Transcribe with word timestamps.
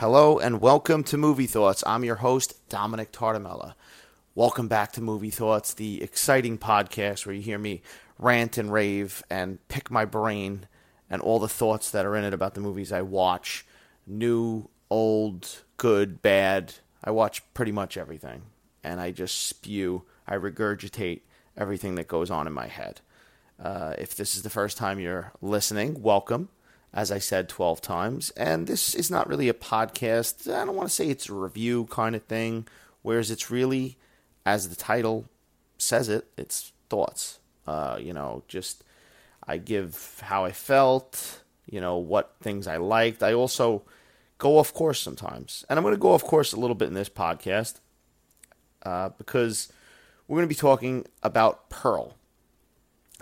Hello 0.00 0.38
and 0.38 0.62
welcome 0.62 1.04
to 1.04 1.18
Movie 1.18 1.46
Thoughts. 1.46 1.84
I'm 1.86 2.04
your 2.04 2.16
host, 2.16 2.66
Dominic 2.70 3.12
Tartamella. 3.12 3.74
Welcome 4.34 4.66
back 4.66 4.92
to 4.92 5.02
Movie 5.02 5.28
Thoughts, 5.28 5.74
the 5.74 6.02
exciting 6.02 6.56
podcast 6.56 7.26
where 7.26 7.34
you 7.34 7.42
hear 7.42 7.58
me 7.58 7.82
rant 8.18 8.56
and 8.56 8.72
rave 8.72 9.22
and 9.28 9.58
pick 9.68 9.90
my 9.90 10.06
brain 10.06 10.66
and 11.10 11.20
all 11.20 11.38
the 11.38 11.50
thoughts 11.50 11.90
that 11.90 12.06
are 12.06 12.16
in 12.16 12.24
it 12.24 12.32
about 12.32 12.54
the 12.54 12.62
movies 12.62 12.92
I 12.92 13.02
watch. 13.02 13.66
New, 14.06 14.70
old, 14.88 15.64
good, 15.76 16.22
bad. 16.22 16.76
I 17.04 17.10
watch 17.10 17.42
pretty 17.52 17.72
much 17.72 17.98
everything. 17.98 18.44
And 18.82 19.02
I 19.02 19.10
just 19.10 19.48
spew, 19.48 20.04
I 20.26 20.36
regurgitate 20.36 21.20
everything 21.58 21.96
that 21.96 22.08
goes 22.08 22.30
on 22.30 22.46
in 22.46 22.54
my 22.54 22.68
head. 22.68 23.02
Uh, 23.62 23.92
if 23.98 24.16
this 24.16 24.34
is 24.34 24.44
the 24.44 24.48
first 24.48 24.78
time 24.78 24.98
you're 24.98 25.34
listening, 25.42 26.00
welcome 26.00 26.48
as 26.92 27.10
I 27.10 27.18
said 27.18 27.48
12 27.48 27.80
times. 27.80 28.30
And 28.30 28.66
this 28.66 28.94
is 28.94 29.10
not 29.10 29.28
really 29.28 29.48
a 29.48 29.54
podcast. 29.54 30.52
I 30.52 30.64
don't 30.64 30.74
want 30.74 30.88
to 30.88 30.94
say 30.94 31.08
it's 31.08 31.28
a 31.28 31.34
review 31.34 31.86
kind 31.86 32.16
of 32.16 32.24
thing, 32.24 32.66
whereas 33.02 33.30
it's 33.30 33.50
really, 33.50 33.96
as 34.44 34.68
the 34.68 34.76
title 34.76 35.26
says 35.78 36.08
it, 36.08 36.26
it's 36.36 36.72
thoughts. 36.88 37.38
Uh, 37.66 37.98
you 38.00 38.12
know, 38.12 38.42
just 38.48 38.82
I 39.46 39.58
give 39.58 40.20
how 40.24 40.44
I 40.44 40.52
felt, 40.52 41.42
you 41.66 41.80
know, 41.80 41.96
what 41.96 42.34
things 42.40 42.66
I 42.66 42.78
liked. 42.78 43.22
I 43.22 43.32
also 43.32 43.82
go 44.38 44.58
off 44.58 44.74
course 44.74 45.00
sometimes. 45.00 45.64
And 45.68 45.78
I'm 45.78 45.84
going 45.84 45.94
to 45.94 46.00
go 46.00 46.12
off 46.12 46.24
course 46.24 46.52
a 46.52 46.58
little 46.58 46.74
bit 46.74 46.88
in 46.88 46.94
this 46.94 47.08
podcast 47.08 47.78
uh, 48.82 49.10
because 49.10 49.72
we're 50.26 50.38
going 50.38 50.48
to 50.48 50.54
be 50.54 50.58
talking 50.58 51.06
about 51.22 51.70
Pearl. 51.70 52.16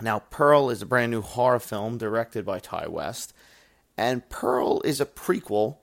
Now, 0.01 0.19
Pearl 0.29 0.69
is 0.69 0.81
a 0.81 0.85
brand 0.85 1.11
new 1.11 1.21
horror 1.21 1.59
film 1.59 1.97
directed 1.97 2.45
by 2.45 2.59
Ti 2.59 2.87
West 2.87 3.33
and 3.99 4.29
Pearl 4.29 4.81
is 4.85 5.01
a 5.01 5.05
prequel 5.05 5.75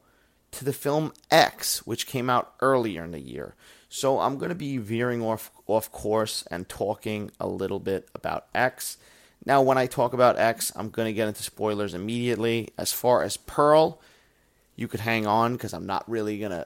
to 0.53 0.64
the 0.64 0.72
film 0.72 1.12
X, 1.31 1.86
which 1.86 2.06
came 2.06 2.31
out 2.31 2.55
earlier 2.62 3.05
in 3.05 3.11
the 3.12 3.20
year. 3.20 3.55
So 3.91 4.20
I'm 4.20 4.39
going 4.39 4.48
to 4.48 4.55
be 4.55 4.78
veering 4.78 5.23
off 5.23 5.50
off 5.67 5.92
course 5.92 6.42
and 6.50 6.67
talking 6.67 7.31
a 7.39 7.47
little 7.47 7.78
bit 7.78 8.08
about 8.14 8.47
X. 8.55 8.97
Now, 9.45 9.61
when 9.61 9.77
I 9.77 9.86
talk 9.86 10.14
about 10.14 10.39
X, 10.39 10.73
I'm 10.75 10.89
going 10.89 11.06
to 11.06 11.12
get 11.12 11.28
into 11.28 11.42
spoilers 11.42 11.92
immediately. 11.92 12.70
As 12.78 12.91
far 12.91 13.23
as 13.23 13.36
Pearl, 13.36 14.00
you 14.77 14.89
could 14.89 15.01
hang 15.01 15.27
on 15.27 15.53
because 15.53 15.75
I'm 15.75 15.86
not 15.86 16.08
really 16.08 16.39
going 16.39 16.53
to 16.53 16.64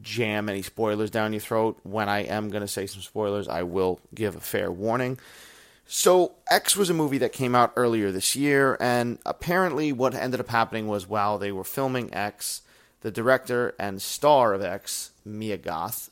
jam 0.00 0.48
any 0.48 0.62
spoilers 0.62 1.10
down 1.10 1.34
your 1.34 1.40
throat. 1.40 1.78
When 1.82 2.08
I 2.08 2.20
am 2.20 2.48
going 2.48 2.62
to 2.62 2.68
say 2.68 2.86
some 2.86 3.02
spoilers, 3.02 3.46
I 3.46 3.62
will 3.62 4.00
give 4.14 4.36
a 4.36 4.40
fair 4.40 4.72
warning. 4.72 5.18
So, 5.90 6.32
X 6.50 6.76
was 6.76 6.90
a 6.90 6.94
movie 6.94 7.16
that 7.16 7.32
came 7.32 7.54
out 7.54 7.72
earlier 7.74 8.12
this 8.12 8.36
year, 8.36 8.76
and 8.78 9.18
apparently, 9.24 9.90
what 9.90 10.14
ended 10.14 10.38
up 10.38 10.50
happening 10.50 10.86
was 10.86 11.08
while 11.08 11.38
they 11.38 11.50
were 11.50 11.64
filming 11.64 12.12
X, 12.12 12.60
the 13.00 13.10
director 13.10 13.74
and 13.78 14.02
star 14.02 14.52
of 14.52 14.60
X, 14.60 15.12
Mia 15.24 15.56
Goth, 15.56 16.10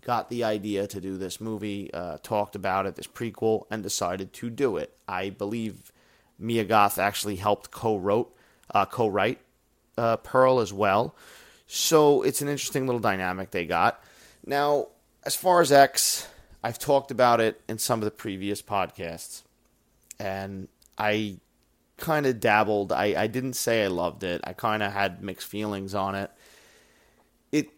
got 0.00 0.30
the 0.30 0.42
idea 0.42 0.86
to 0.86 1.02
do 1.02 1.18
this 1.18 1.38
movie, 1.38 1.92
uh, 1.92 2.16
talked 2.22 2.56
about 2.56 2.86
it, 2.86 2.96
this 2.96 3.06
prequel, 3.06 3.66
and 3.70 3.82
decided 3.82 4.32
to 4.32 4.48
do 4.48 4.78
it. 4.78 4.96
I 5.06 5.28
believe 5.28 5.92
Mia 6.38 6.64
Goth 6.64 6.98
actually 6.98 7.36
helped 7.36 7.70
co-wrote, 7.70 8.34
uh, 8.70 8.86
co-write 8.86 9.40
uh, 9.98 10.16
Pearl 10.16 10.60
as 10.60 10.72
well. 10.72 11.14
So 11.66 12.22
it's 12.22 12.40
an 12.40 12.48
interesting 12.48 12.86
little 12.86 13.00
dynamic 13.00 13.50
they 13.50 13.66
got. 13.66 14.02
Now, 14.46 14.86
as 15.24 15.36
far 15.36 15.60
as 15.60 15.70
X, 15.70 16.26
I've 16.62 16.78
talked 16.78 17.10
about 17.10 17.40
it 17.40 17.60
in 17.68 17.78
some 17.78 18.00
of 18.00 18.04
the 18.04 18.10
previous 18.10 18.60
podcasts, 18.62 19.42
and 20.18 20.68
I 20.98 21.38
kind 21.96 22.26
of 22.26 22.40
dabbled. 22.40 22.92
I, 22.92 23.14
I 23.22 23.26
didn't 23.26 23.54
say 23.54 23.84
I 23.84 23.88
loved 23.88 24.24
it. 24.24 24.40
I 24.44 24.52
kind 24.52 24.82
of 24.82 24.92
had 24.92 25.22
mixed 25.22 25.46
feelings 25.46 25.94
on 25.94 26.14
it. 26.14 26.30
It 27.52 27.70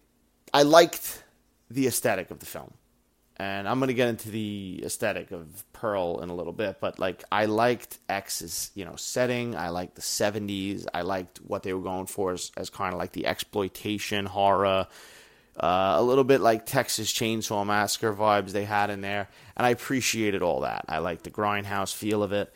I 0.52 0.62
liked 0.62 1.22
the 1.70 1.86
aesthetic 1.86 2.30
of 2.30 2.38
the 2.38 2.46
film. 2.46 2.72
And 3.36 3.66
I'm 3.66 3.80
going 3.80 3.88
to 3.88 3.94
get 3.94 4.08
into 4.08 4.30
the 4.30 4.82
aesthetic 4.84 5.32
of 5.32 5.64
Pearl 5.72 6.20
in 6.20 6.28
a 6.28 6.34
little 6.34 6.52
bit, 6.52 6.76
but 6.80 6.98
like 6.98 7.24
I 7.32 7.46
liked 7.46 7.98
X's, 8.08 8.70
you 8.74 8.84
know, 8.84 8.94
setting. 8.94 9.56
I 9.56 9.70
liked 9.70 9.96
the 9.96 10.02
70s. 10.02 10.86
I 10.94 11.00
liked 11.00 11.38
what 11.38 11.62
they 11.62 11.72
were 11.72 11.80
going 11.80 12.06
for 12.06 12.32
as, 12.32 12.52
as 12.56 12.70
kind 12.70 12.92
of 12.92 13.00
like 13.00 13.12
the 13.12 13.26
exploitation 13.26 14.26
horror 14.26 14.86
uh, 15.56 15.96
a 15.98 16.02
little 16.02 16.24
bit 16.24 16.40
like 16.40 16.66
Texas 16.66 17.12
Chainsaw 17.12 17.66
Massacre 17.66 18.14
vibes 18.14 18.50
they 18.52 18.64
had 18.64 18.90
in 18.90 19.00
there, 19.00 19.28
and 19.56 19.66
I 19.66 19.70
appreciated 19.70 20.42
all 20.42 20.60
that. 20.60 20.84
I 20.88 20.98
liked 20.98 21.24
the 21.24 21.30
grindhouse 21.30 21.94
feel 21.94 22.22
of 22.22 22.32
it, 22.32 22.52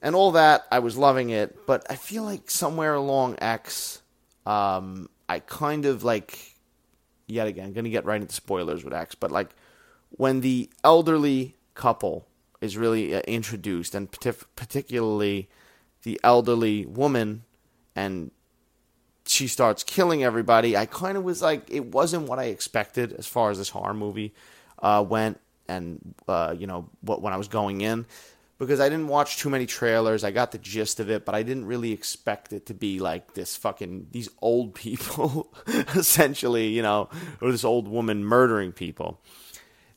and 0.00 0.14
all 0.14 0.32
that. 0.32 0.66
I 0.70 0.78
was 0.78 0.96
loving 0.96 1.30
it, 1.30 1.66
but 1.66 1.84
I 1.90 1.96
feel 1.96 2.24
like 2.24 2.50
somewhere 2.50 2.94
along 2.94 3.36
X, 3.40 4.00
um, 4.46 5.08
I 5.28 5.40
kind 5.40 5.84
of 5.86 6.04
like, 6.04 6.56
yet 7.26 7.46
again, 7.46 7.66
I'm 7.66 7.72
gonna 7.72 7.90
get 7.90 8.04
right 8.04 8.20
into 8.20 8.34
spoilers 8.34 8.84
with 8.84 8.94
X, 8.94 9.14
but 9.14 9.30
like 9.30 9.50
when 10.10 10.40
the 10.40 10.70
elderly 10.84 11.56
couple 11.74 12.26
is 12.60 12.76
really 12.76 13.14
uh, 13.14 13.20
introduced, 13.26 13.94
and 13.94 14.10
particularly 14.10 15.48
the 16.02 16.18
elderly 16.24 16.86
woman 16.86 17.44
and 17.94 18.30
she 19.26 19.46
starts 19.46 19.82
killing 19.84 20.24
everybody. 20.24 20.76
I 20.76 20.86
kind 20.86 21.16
of 21.16 21.24
was 21.24 21.42
like, 21.42 21.70
it 21.70 21.86
wasn't 21.86 22.28
what 22.28 22.38
I 22.38 22.44
expected 22.44 23.12
as 23.12 23.26
far 23.26 23.50
as 23.50 23.58
this 23.58 23.68
horror 23.68 23.94
movie 23.94 24.34
uh, 24.80 25.04
went, 25.06 25.40
and 25.68 26.14
uh, 26.28 26.54
you 26.58 26.66
know, 26.66 26.88
what 27.00 27.22
when 27.22 27.32
I 27.32 27.36
was 27.36 27.48
going 27.48 27.80
in, 27.80 28.06
because 28.58 28.80
I 28.80 28.88
didn't 28.88 29.08
watch 29.08 29.38
too 29.38 29.50
many 29.50 29.66
trailers. 29.66 30.24
I 30.24 30.30
got 30.30 30.52
the 30.52 30.58
gist 30.58 31.00
of 31.00 31.10
it, 31.10 31.24
but 31.24 31.34
I 31.34 31.42
didn't 31.42 31.66
really 31.66 31.92
expect 31.92 32.52
it 32.52 32.66
to 32.66 32.74
be 32.74 32.98
like 32.98 33.34
this 33.34 33.56
fucking 33.56 34.08
these 34.10 34.28
old 34.40 34.74
people, 34.86 35.52
essentially, 35.94 36.68
you 36.68 36.82
know, 36.82 37.08
or 37.40 37.52
this 37.52 37.64
old 37.64 37.88
woman 37.88 38.24
murdering 38.24 38.72
people. 38.72 39.20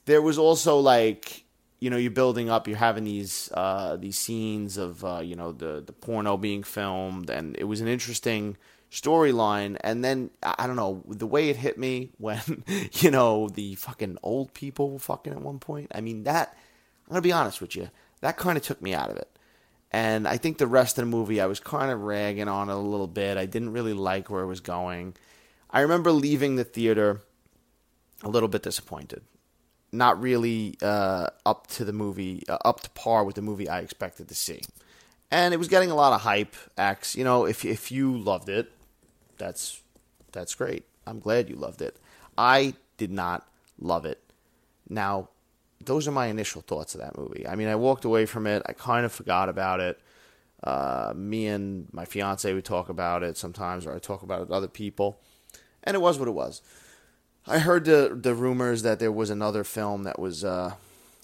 There 0.06 0.22
was 0.22 0.38
also 0.38 0.80
like 0.80 1.46
you 1.80 1.90
know 1.90 1.98
you're 1.98 2.12
building 2.12 2.50
up 2.50 2.68
you're 2.68 2.78
having 2.78 3.04
these 3.04 3.52
uh, 3.54 3.96
these 3.96 4.18
scenes 4.18 4.78
of 4.78 5.04
uh, 5.04 5.20
you 5.24 5.36
know 5.36 5.52
the 5.52 5.84
the 5.86 5.94
porno 5.94 6.38
being 6.38 6.64
filmed 6.64 7.30
and 7.30 7.56
it 7.58 7.66
was 7.66 7.82
an 7.82 7.88
interesting 7.88 8.58
storyline 8.96 9.78
and 9.82 10.04
then 10.04 10.30
I 10.42 10.68
don't 10.68 10.76
know 10.76 11.04
the 11.08 11.28
way 11.28 11.50
it 11.50 11.58
hit 11.58 11.78
me 11.78 12.12
when 12.18 12.64
you 12.94 13.12
know 13.12 13.50
the 13.50 13.76
fucking 13.76 14.18
old 14.24 14.54
people 14.54 15.00
fucking 15.00 15.34
at 15.34 15.42
one 15.42 15.60
point. 15.60 15.92
I 15.94 16.02
mean 16.02 16.24
that 16.24 16.58
I'm 17.08 17.12
gonna 17.12 17.22
be 17.22 17.32
honest 17.32 17.62
with 17.62 17.76
you, 17.76 17.90
that 18.22 18.38
kind 18.38 18.58
of 18.58 18.64
took 18.64 18.82
me 18.82 18.94
out 18.94 19.10
of 19.10 19.18
it. 19.18 19.30
And 19.92 20.28
I 20.28 20.38
think 20.38 20.58
the 20.58 20.68
rest 20.68 20.98
of 20.98 21.04
the 21.04 21.12
movie 21.12 21.40
I 21.40 21.46
was 21.46 21.60
kind 21.60 21.92
of 21.92 22.02
ragging 22.02 22.48
on 22.48 22.70
it 22.70 22.74
a 22.74 22.78
little 22.78 23.08
bit. 23.08 23.38
I 23.38 23.46
didn't 23.46 23.72
really 23.72 23.94
like 23.94 24.30
where 24.30 24.44
it 24.44 24.48
was 24.48 24.60
going. 24.60 25.16
I 25.70 25.82
remember 25.82 26.12
leaving 26.12 26.56
the 26.56 26.64
theater 26.64 27.22
a 28.24 28.30
little 28.30 28.50
bit 28.50 28.64
disappointed. 28.64 29.22
Not 29.92 30.22
really 30.22 30.78
uh, 30.82 31.28
up 31.46 31.68
to 31.68 31.86
the 31.86 31.94
movie, 31.94 32.44
uh, 32.50 32.58
up 32.66 32.82
to 32.82 32.90
par 32.90 33.24
with 33.24 33.36
the 33.36 33.42
movie 33.42 33.70
I 33.70 33.80
expected 33.80 34.28
to 34.28 34.36
see 34.36 34.62
and 35.32 35.54
it 35.54 35.58
was 35.58 35.68
getting 35.68 35.92
a 35.92 35.96
lot 35.96 36.14
of 36.14 36.22
hype. 36.22 36.56
X, 36.78 37.16
you 37.16 37.24
know, 37.24 37.46
if 37.46 37.66
if 37.66 37.92
you 37.92 38.18
loved 38.18 38.50
it, 38.50 38.72
that's 39.38 39.82
that's 40.32 40.56
great. 40.56 40.86
I'm 41.08 41.20
glad 41.20 41.50
you 41.50 41.56
loved 41.56 41.82
it. 41.82 41.98
I 42.38 42.74
did 42.98 43.12
not 43.12 43.48
love 43.80 44.06
it. 44.06 44.22
Now, 44.90 45.30
those 45.84 46.08
are 46.08 46.12
my 46.12 46.28
initial 46.28 46.62
thoughts 46.62 46.96
of 46.96 47.02
that 47.02 47.18
movie. 47.18 47.48
I 47.48 47.56
mean, 47.56 47.68
I 47.68 47.76
walked 47.76 48.06
away 48.06 48.26
from 48.26 48.48
it. 48.48 48.64
I 48.66 48.74
kind 48.74 49.06
of 49.06 49.12
forgot 49.12 49.50
about 49.50 49.80
it. 49.80 50.00
Uh, 50.64 51.14
me 51.16 51.48
and 51.48 51.88
my 51.92 52.06
fiance 52.06 52.52
would 52.52 52.66
talk 52.66 52.90
about 52.90 53.24
it 53.24 53.38
sometimes, 53.38 53.86
or 53.86 53.94
I 53.94 54.00
talk 54.00 54.24
about 54.24 54.40
it 54.40 54.42
with 54.42 54.52
other 54.52 54.68
people, 54.68 55.20
and 55.84 55.96
it 55.96 56.00
was 56.00 56.18
what 56.18 56.28
it 56.28 56.32
was. 56.32 56.62
I 57.46 57.60
heard 57.60 57.86
the 57.86 58.18
the 58.20 58.34
rumors 58.34 58.82
that 58.82 59.00
there 59.00 59.12
was 59.12 59.30
another 59.30 59.64
film 59.64 60.04
that 60.04 60.18
was 60.18 60.44
uh, 60.44 60.74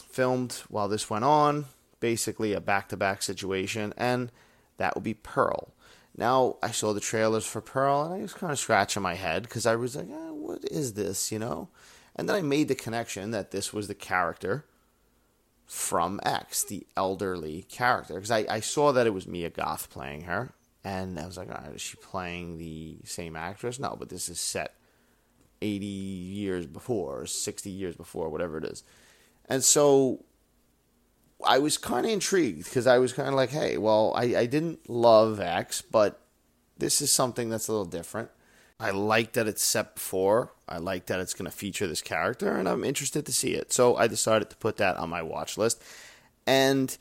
filmed 0.09 0.61
while 0.69 0.87
this 0.87 1.09
went 1.09 1.25
on, 1.25 1.65
basically 1.99 2.53
a 2.53 2.61
back 2.61 2.89
to 2.89 2.97
back 2.97 3.23
situation, 3.23 3.93
and 3.97 4.31
that 4.77 4.93
would 4.93 5.03
be 5.03 5.15
Pearl. 5.15 5.73
Now 6.17 6.57
I 6.61 6.71
saw 6.71 6.93
the 6.93 6.99
trailers 6.99 7.45
for 7.45 7.61
Pearl 7.61 8.03
and 8.03 8.13
I 8.13 8.21
was 8.21 8.33
kind 8.33 8.51
of 8.51 8.59
scratching 8.59 9.03
my 9.03 9.15
head 9.15 9.43
because 9.43 9.65
I 9.65 9.75
was 9.75 9.95
like, 9.95 10.09
eh, 10.09 10.31
what 10.31 10.63
is 10.65 10.93
this, 10.93 11.31
you 11.31 11.39
know? 11.39 11.69
And 12.15 12.27
then 12.27 12.35
I 12.35 12.41
made 12.41 12.67
the 12.67 12.75
connection 12.75 13.31
that 13.31 13.51
this 13.51 13.73
was 13.73 13.87
the 13.87 13.95
character 13.95 14.65
from 15.65 16.19
X, 16.23 16.63
the 16.65 16.85
elderly 16.97 17.63
character. 17.63 18.15
Because 18.15 18.31
I, 18.31 18.45
I 18.49 18.59
saw 18.59 18.91
that 18.91 19.07
it 19.07 19.13
was 19.13 19.25
Mia 19.25 19.49
Goth 19.49 19.89
playing 19.89 20.23
her. 20.23 20.53
And 20.83 21.17
I 21.17 21.25
was 21.25 21.37
like, 21.37 21.49
right, 21.49 21.71
is 21.73 21.81
she 21.81 21.95
playing 21.97 22.57
the 22.57 22.97
same 23.05 23.35
actress? 23.35 23.79
No, 23.79 23.95
but 23.97 24.09
this 24.09 24.27
is 24.27 24.39
set 24.39 24.75
80 25.61 25.85
years 25.85 26.65
before, 26.65 27.21
or 27.21 27.25
60 27.25 27.69
years 27.69 27.95
before, 27.95 28.29
whatever 28.29 28.57
it 28.57 28.65
is. 28.65 28.83
And 29.47 29.63
so 29.63 30.25
I 31.45 31.59
was 31.59 31.77
kind 31.77 32.05
of 32.05 32.11
intrigued 32.11 32.65
because 32.65 32.87
I 32.87 32.97
was 32.97 33.13
kind 33.13 33.29
of 33.29 33.35
like, 33.35 33.49
hey, 33.49 33.77
well, 33.77 34.13
I, 34.15 34.35
I 34.35 34.45
didn't 34.45 34.89
love 34.89 35.39
X, 35.39 35.81
but 35.81 36.19
this 36.77 37.01
is 37.01 37.11
something 37.11 37.49
that's 37.49 37.67
a 37.67 37.71
little 37.71 37.85
different. 37.85 38.29
I 38.79 38.89
like 38.89 39.33
that 39.33 39.47
it's 39.47 39.63
set 39.63 39.95
before. 39.95 40.53
I 40.67 40.79
like 40.79 41.05
that 41.05 41.19
it's 41.19 41.35
going 41.35 41.49
to 41.49 41.55
feature 41.55 41.85
this 41.87 42.01
character, 42.01 42.57
and 42.57 42.67
I'm 42.67 42.83
interested 42.83 43.25
to 43.27 43.31
see 43.31 43.53
it. 43.53 43.71
So 43.71 43.95
I 43.95 44.07
decided 44.07 44.49
to 44.49 44.55
put 44.55 44.77
that 44.77 44.97
on 44.97 45.09
my 45.09 45.21
watch 45.21 45.57
list. 45.57 45.83
And 46.47 46.97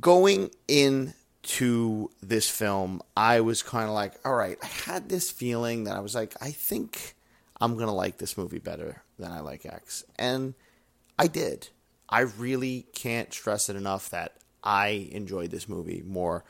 going 0.00 0.50
into 0.68 2.10
this 2.22 2.50
film, 2.50 3.00
I 3.16 3.40
was 3.40 3.62
kind 3.62 3.88
of 3.88 3.94
like, 3.94 4.14
all 4.24 4.34
right, 4.34 4.58
I 4.62 4.66
had 4.66 5.08
this 5.08 5.30
feeling 5.30 5.84
that 5.84 5.96
I 5.96 6.00
was 6.00 6.14
like, 6.14 6.34
I 6.42 6.50
think 6.50 7.14
I'm 7.60 7.74
going 7.74 7.86
to 7.86 7.92
like 7.92 8.18
this 8.18 8.36
movie 8.36 8.58
better 8.58 9.02
than 9.18 9.32
I 9.32 9.40
like 9.40 9.64
X. 9.64 10.04
And 10.18 10.54
I 11.18 11.26
did. 11.26 11.68
I 12.08 12.20
really 12.20 12.86
can't 12.92 13.32
stress 13.32 13.68
it 13.68 13.76
enough 13.76 14.10
that 14.10 14.36
I 14.62 15.08
enjoyed 15.12 15.50
this 15.50 15.68
movie 15.68 16.02
more 16.06 16.44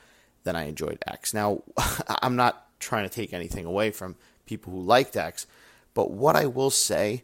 than 0.45 0.57
I 0.57 0.65
enjoyed 0.65 0.99
X. 1.07 1.33
Now, 1.33 1.63
I'm 2.23 2.37
not 2.37 2.67
trying 2.81 3.09
to 3.09 3.15
take 3.15 3.33
anything 3.33 3.65
away 3.65 3.91
from 3.91 4.17
people 4.47 4.73
who 4.73 4.83
liked 4.83 5.17
X, 5.17 5.47
but 5.95 6.11
what 6.11 6.37
I 6.37 6.47
will 6.47 6.71
say, 6.71 7.23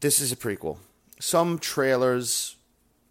this 0.00 0.20
is 0.20 0.32
a 0.32 0.36
prequel. 0.36 0.78
Some 1.20 1.58
trailers 1.58 2.56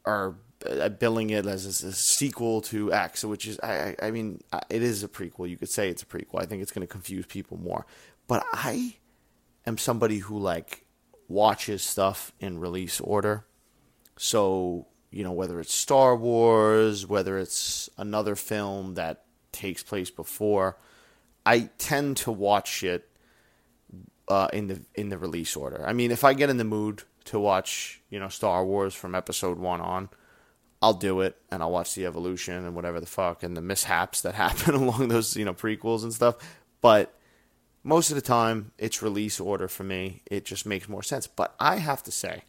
are 0.06 0.36
uh, 0.66 0.90
billing 0.90 1.30
it 1.30 1.46
as 1.46 1.66
a, 1.84 1.92
sequel 1.92 2.62
to 2.62 2.92
X, 2.92 3.24
which 3.24 3.48
is, 3.48 3.60
I, 3.62 3.96
I 4.02 4.12
mean, 4.12 4.42
it 4.70 4.82
is 4.82 5.04
a 5.04 5.08
prequel. 5.08 5.50
You 5.50 5.58
could 5.58 5.70
say 5.70 5.90
it's 5.90 6.04
a 6.04 6.06
prequel. 6.06 6.42
I 6.42 6.46
think 6.46 6.62
it's 6.62 6.72
going 6.72 6.86
to 6.86 6.92
confuse 6.92 7.26
people 7.26 7.58
more. 7.58 7.86
But 8.28 8.46
I 8.52 8.96
am 9.66 9.78
somebody 9.78 10.20
who 10.20 10.40
like 10.40 10.86
watches 11.28 11.84
stuff 11.84 12.32
in 12.40 12.60
release 12.60 13.00
order. 13.00 13.46
So 14.18 14.88
you 15.12 15.24
know, 15.24 15.32
whether 15.32 15.60
it's 15.60 15.74
Star 15.74 16.16
Wars, 16.16 17.06
whether 17.08 17.38
it's 17.38 17.90
another 17.98 18.36
film 18.36 18.96
that 18.96 19.24
takes 19.52 19.84
place 19.84 20.10
before, 20.10 20.78
I 21.46 21.70
tend 21.78 22.18
to 22.18 22.32
watch 22.32 22.84
it 22.84 23.10
uh, 24.28 24.50
in 24.52 24.68
the 24.68 24.82
in 24.96 25.10
the 25.10 25.18
release 25.18 25.56
order. 25.56 25.84
I 25.88 25.94
mean, 25.94 26.12
if 26.12 26.24
I 26.24 26.34
get 26.34 26.50
in 26.50 26.58
the 26.58 26.64
mood 26.64 27.04
to 27.26 27.40
watch, 27.40 28.02
you 28.10 28.20
know, 28.20 28.28
Star 28.28 28.66
Wars 28.66 28.94
from 28.94 29.16
Episode 29.16 29.58
One 29.58 29.82
on, 29.82 30.10
I'll 30.82 30.94
do 30.94 31.22
it, 31.22 31.38
and 31.50 31.64
I'll 31.64 31.72
watch 31.72 31.96
the 31.96 32.06
evolution 32.06 32.66
and 32.66 32.76
whatever 32.76 33.00
the 33.00 33.06
fuck 33.06 33.44
and 33.44 33.56
the 33.56 33.62
mishaps 33.62 34.22
that 34.22 34.36
happen 34.36 34.76
along 34.76 35.08
those, 35.08 35.36
you 35.38 35.46
know, 35.46 35.54
prequels 35.54 36.04
and 36.04 36.14
stuff. 36.14 36.36
But 36.82 37.14
most 37.84 38.10
of 38.10 38.16
the 38.16 38.22
time, 38.22 38.72
it's 38.78 39.02
release 39.02 39.40
order 39.40 39.70
for 39.70 39.84
me. 39.84 40.22
It 40.30 40.44
just 40.44 40.66
makes 40.66 40.90
more 40.90 41.04
sense. 41.04 41.28
But 41.28 41.56
I 41.60 41.78
have 41.78 42.04
to 42.04 42.12
say 42.12 42.44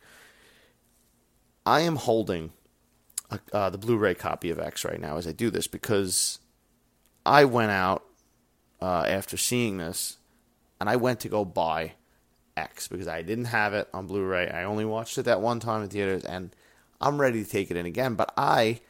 I 1.68 1.80
am 1.80 1.96
holding 1.96 2.52
uh, 3.52 3.68
the 3.68 3.76
Blu-ray 3.76 4.14
copy 4.14 4.50
of 4.50 4.58
X 4.58 4.86
right 4.86 4.98
now 4.98 5.18
as 5.18 5.26
I 5.26 5.32
do 5.32 5.50
this 5.50 5.66
because 5.66 6.38
I 7.26 7.44
went 7.44 7.70
out 7.70 8.06
uh, 8.80 9.04
after 9.06 9.36
seeing 9.36 9.76
this 9.76 10.16
and 10.80 10.88
I 10.88 10.96
went 10.96 11.20
to 11.20 11.28
go 11.28 11.44
buy 11.44 11.92
X 12.56 12.88
because 12.88 13.06
I 13.06 13.20
didn't 13.20 13.46
have 13.46 13.74
it 13.74 13.86
on 13.92 14.06
Blu-ray. 14.06 14.48
I 14.48 14.64
only 14.64 14.86
watched 14.86 15.18
it 15.18 15.24
that 15.24 15.42
one 15.42 15.60
time 15.60 15.82
in 15.82 15.90
theaters, 15.90 16.24
and 16.24 16.56
I'm 17.02 17.20
ready 17.20 17.44
to 17.44 17.50
take 17.50 17.70
it 17.70 17.76
in 17.76 17.84
again. 17.84 18.14
But 18.14 18.32
I 18.34 18.80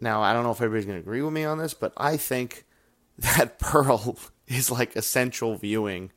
now 0.00 0.22
I 0.22 0.32
don't 0.32 0.44
know 0.44 0.52
if 0.52 0.62
everybody's 0.62 0.86
going 0.86 0.96
to 0.96 1.06
agree 1.06 1.20
with 1.20 1.34
me 1.34 1.44
on 1.44 1.58
this, 1.58 1.74
but 1.74 1.92
I 1.98 2.16
think 2.16 2.64
that 3.18 3.58
Pearl 3.58 4.16
is 4.46 4.70
like 4.70 4.96
essential 4.96 5.56
viewing 5.56 6.12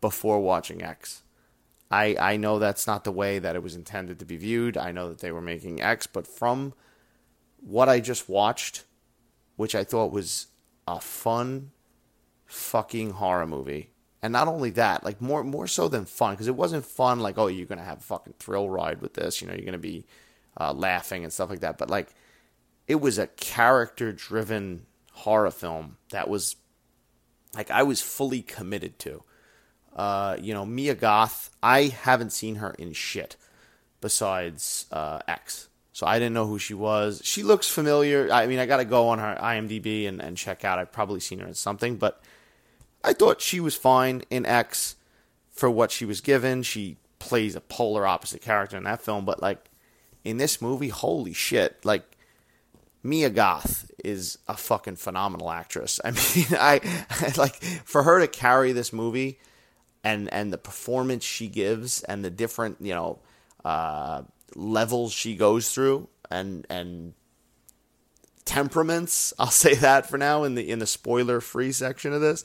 before 0.00 0.40
watching 0.40 0.82
X. 0.82 1.22
I 1.90 2.16
I 2.18 2.36
know 2.36 2.58
that's 2.58 2.86
not 2.86 3.04
the 3.04 3.12
way 3.12 3.38
that 3.38 3.56
it 3.56 3.62
was 3.62 3.74
intended 3.74 4.18
to 4.18 4.24
be 4.24 4.36
viewed. 4.36 4.76
I 4.76 4.92
know 4.92 5.08
that 5.08 5.18
they 5.18 5.32
were 5.32 5.40
making 5.40 5.80
X, 5.80 6.06
but 6.06 6.26
from 6.26 6.74
what 7.60 7.88
I 7.88 8.00
just 8.00 8.28
watched, 8.28 8.84
which 9.56 9.74
I 9.74 9.84
thought 9.84 10.12
was 10.12 10.48
a 10.86 11.00
fun 11.00 11.70
fucking 12.46 13.10
horror 13.12 13.46
movie. 13.46 13.90
And 14.22 14.32
not 14.32 14.48
only 14.48 14.70
that, 14.70 15.04
like 15.04 15.20
more 15.20 15.44
more 15.44 15.66
so 15.66 15.88
than 15.88 16.06
fun, 16.06 16.34
because 16.34 16.48
it 16.48 16.56
wasn't 16.56 16.86
fun 16.86 17.20
like, 17.20 17.36
oh, 17.38 17.46
you're 17.46 17.66
gonna 17.66 17.84
have 17.84 17.98
a 17.98 18.02
fucking 18.02 18.34
thrill 18.38 18.68
ride 18.70 19.00
with 19.00 19.14
this, 19.14 19.40
you 19.40 19.46
know, 19.46 19.54
you're 19.54 19.66
gonna 19.66 19.78
be 19.78 20.06
uh, 20.58 20.72
laughing 20.72 21.24
and 21.24 21.32
stuff 21.32 21.50
like 21.50 21.60
that. 21.60 21.78
But 21.78 21.90
like, 21.90 22.14
it 22.86 22.96
was 22.96 23.18
a 23.18 23.26
character 23.26 24.12
driven 24.12 24.86
horror 25.12 25.50
film 25.50 25.98
that 26.10 26.28
was 26.28 26.56
like 27.54 27.70
I 27.70 27.82
was 27.82 28.00
fully 28.00 28.42
committed 28.42 28.98
to. 29.00 29.22
Uh, 29.94 30.36
you 30.40 30.52
know, 30.52 30.66
Mia 30.66 30.94
Goth, 30.94 31.50
I 31.62 31.82
haven't 31.88 32.30
seen 32.30 32.56
her 32.56 32.72
in 32.78 32.92
shit 32.92 33.36
besides 34.00 34.86
uh, 34.90 35.20
X. 35.28 35.68
So 35.92 36.06
I 36.06 36.18
didn't 36.18 36.34
know 36.34 36.46
who 36.46 36.58
she 36.58 36.74
was. 36.74 37.20
She 37.24 37.44
looks 37.44 37.68
familiar. 37.68 38.28
I 38.32 38.46
mean, 38.48 38.58
I 38.58 38.66
got 38.66 38.78
to 38.78 38.84
go 38.84 39.08
on 39.08 39.20
her 39.20 39.38
IMDb 39.40 40.08
and, 40.08 40.20
and 40.20 40.36
check 40.36 40.64
out. 40.64 40.80
I've 40.80 40.90
probably 40.90 41.20
seen 41.20 41.38
her 41.38 41.46
in 41.46 41.54
something, 41.54 41.96
but 41.96 42.20
I 43.04 43.12
thought 43.12 43.40
she 43.40 43.60
was 43.60 43.76
fine 43.76 44.22
in 44.28 44.44
X 44.44 44.96
for 45.52 45.70
what 45.70 45.92
she 45.92 46.04
was 46.04 46.20
given. 46.20 46.64
She 46.64 46.96
plays 47.20 47.54
a 47.54 47.60
polar 47.60 48.06
opposite 48.06 48.42
character 48.42 48.76
in 48.76 48.82
that 48.84 49.02
film, 49.02 49.24
but 49.24 49.40
like 49.40 49.70
in 50.24 50.38
this 50.38 50.60
movie, 50.60 50.88
holy 50.88 51.32
shit. 51.32 51.84
Like 51.84 52.02
Mia 53.04 53.30
Goth 53.30 53.88
is 54.04 54.38
a 54.48 54.56
fucking 54.56 54.96
phenomenal 54.96 55.50
actress. 55.50 56.00
I 56.04 56.10
mean, 56.10 56.46
I, 56.50 56.80
I 57.08 57.32
like 57.38 57.62
for 57.84 58.02
her 58.02 58.18
to 58.18 58.26
carry 58.26 58.72
this 58.72 58.92
movie 58.92 59.38
and 60.04 60.32
and 60.32 60.52
the 60.52 60.58
performance 60.58 61.24
she 61.24 61.48
gives 61.48 62.02
and 62.04 62.24
the 62.24 62.30
different 62.30 62.76
you 62.80 62.94
know 62.94 63.18
uh, 63.64 64.22
levels 64.54 65.12
she 65.12 65.34
goes 65.34 65.72
through 65.72 66.08
and 66.30 66.66
and 66.70 67.14
temperaments. 68.44 69.32
I'll 69.38 69.46
say 69.46 69.74
that 69.74 70.08
for 70.08 70.18
now 70.18 70.44
in 70.44 70.54
the 70.54 70.70
in 70.70 70.78
the 70.78 70.86
spoiler 70.86 71.40
free 71.40 71.72
section 71.72 72.12
of 72.12 72.20
this. 72.20 72.44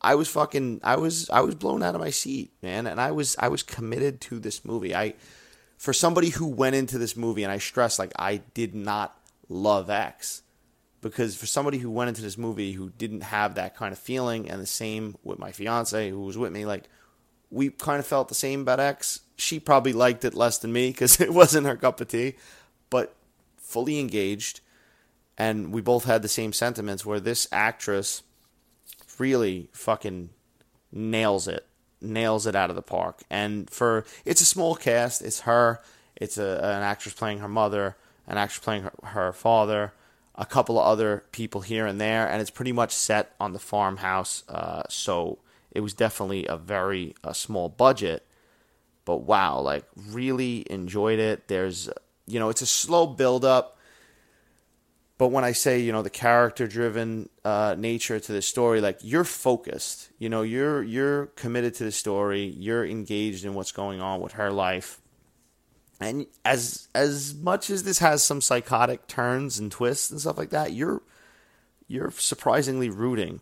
I 0.00 0.16
was 0.16 0.28
fucking 0.28 0.82
I 0.84 0.96
was 0.96 1.30
I 1.30 1.40
was 1.40 1.54
blown 1.54 1.82
out 1.82 1.94
of 1.94 2.00
my 2.00 2.10
seat, 2.10 2.52
man, 2.62 2.86
and 2.86 3.00
I 3.00 3.10
was 3.10 3.34
I 3.38 3.48
was 3.48 3.62
committed 3.62 4.20
to 4.22 4.38
this 4.38 4.64
movie. 4.64 4.94
I 4.94 5.14
for 5.78 5.94
somebody 5.94 6.28
who 6.28 6.46
went 6.46 6.76
into 6.76 6.98
this 6.98 7.16
movie 7.16 7.42
and 7.42 7.50
I 7.50 7.58
stress 7.58 7.98
like 7.98 8.12
I 8.18 8.42
did 8.52 8.74
not 8.74 9.18
love 9.48 9.88
X 9.88 10.42
because 11.04 11.36
for 11.36 11.44
somebody 11.44 11.76
who 11.76 11.90
went 11.90 12.08
into 12.08 12.22
this 12.22 12.38
movie 12.38 12.72
who 12.72 12.88
didn't 12.88 13.24
have 13.24 13.56
that 13.56 13.76
kind 13.76 13.92
of 13.92 13.98
feeling, 13.98 14.50
and 14.50 14.60
the 14.60 14.66
same 14.66 15.16
with 15.22 15.38
my 15.38 15.52
fiance 15.52 16.08
who 16.08 16.22
was 16.22 16.38
with 16.38 16.50
me, 16.50 16.64
like 16.64 16.84
we 17.50 17.68
kind 17.68 18.00
of 18.00 18.06
felt 18.06 18.28
the 18.28 18.34
same 18.34 18.62
about 18.62 18.80
X. 18.80 19.20
She 19.36 19.60
probably 19.60 19.92
liked 19.92 20.24
it 20.24 20.32
less 20.32 20.56
than 20.56 20.72
me 20.72 20.88
because 20.88 21.20
it 21.20 21.34
wasn't 21.34 21.66
her 21.66 21.76
cup 21.76 22.00
of 22.00 22.08
tea, 22.08 22.36
but 22.88 23.14
fully 23.58 24.00
engaged, 24.00 24.60
and 25.36 25.72
we 25.72 25.82
both 25.82 26.06
had 26.06 26.22
the 26.22 26.28
same 26.28 26.54
sentiments. 26.54 27.04
Where 27.04 27.20
this 27.20 27.46
actress 27.52 28.22
really 29.18 29.68
fucking 29.72 30.30
nails 30.90 31.46
it, 31.46 31.66
nails 32.00 32.46
it 32.46 32.56
out 32.56 32.70
of 32.70 32.76
the 32.76 32.82
park, 32.82 33.24
and 33.28 33.68
for 33.68 34.06
it's 34.24 34.40
a 34.40 34.46
small 34.46 34.74
cast. 34.74 35.20
It's 35.20 35.40
her. 35.40 35.82
It's 36.16 36.38
a, 36.38 36.60
an 36.62 36.82
actress 36.82 37.12
playing 37.12 37.40
her 37.40 37.48
mother, 37.48 37.96
an 38.26 38.38
actress 38.38 38.64
playing 38.64 38.84
her, 38.84 38.92
her 39.02 39.32
father 39.34 39.92
a 40.36 40.44
couple 40.44 40.78
of 40.78 40.86
other 40.86 41.24
people 41.32 41.60
here 41.60 41.86
and 41.86 42.00
there, 42.00 42.28
and 42.28 42.40
it's 42.40 42.50
pretty 42.50 42.72
much 42.72 42.92
set 42.92 43.34
on 43.38 43.52
the 43.52 43.58
farmhouse. 43.58 44.42
Uh, 44.48 44.82
so 44.88 45.38
it 45.70 45.80
was 45.80 45.94
definitely 45.94 46.46
a 46.46 46.56
very 46.56 47.14
a 47.22 47.34
small 47.34 47.68
budget, 47.68 48.26
but 49.04 49.18
wow, 49.18 49.60
like 49.60 49.84
really 49.96 50.66
enjoyed 50.70 51.18
it. 51.18 51.48
There's 51.48 51.88
you 52.26 52.40
know 52.40 52.48
it's 52.48 52.62
a 52.62 52.66
slow 52.66 53.06
build 53.06 53.44
up, 53.44 53.78
but 55.18 55.28
when 55.28 55.44
I 55.44 55.52
say 55.52 55.78
you 55.78 55.92
know 55.92 56.02
the 56.02 56.10
character 56.10 56.66
driven 56.66 57.28
uh, 57.44 57.76
nature 57.78 58.18
to 58.18 58.32
the 58.32 58.42
story, 58.42 58.80
like 58.80 58.98
you're 59.02 59.24
focused. 59.24 60.10
You 60.18 60.28
know 60.28 60.42
you're 60.42 60.82
you're 60.82 61.26
committed 61.26 61.74
to 61.74 61.84
the 61.84 61.92
story. 61.92 62.44
You're 62.44 62.84
engaged 62.84 63.44
in 63.44 63.54
what's 63.54 63.72
going 63.72 64.00
on 64.00 64.20
with 64.20 64.32
her 64.32 64.50
life 64.50 65.00
and 66.00 66.26
as 66.44 66.88
as 66.94 67.34
much 67.34 67.70
as 67.70 67.84
this 67.84 67.98
has 67.98 68.22
some 68.22 68.40
psychotic 68.40 69.06
turns 69.06 69.58
and 69.58 69.70
twists 69.70 70.10
and 70.10 70.20
stuff 70.20 70.38
like 70.38 70.50
that, 70.50 70.72
you're 70.72 71.02
you're 71.86 72.10
surprisingly 72.10 72.90
rooting 72.90 73.40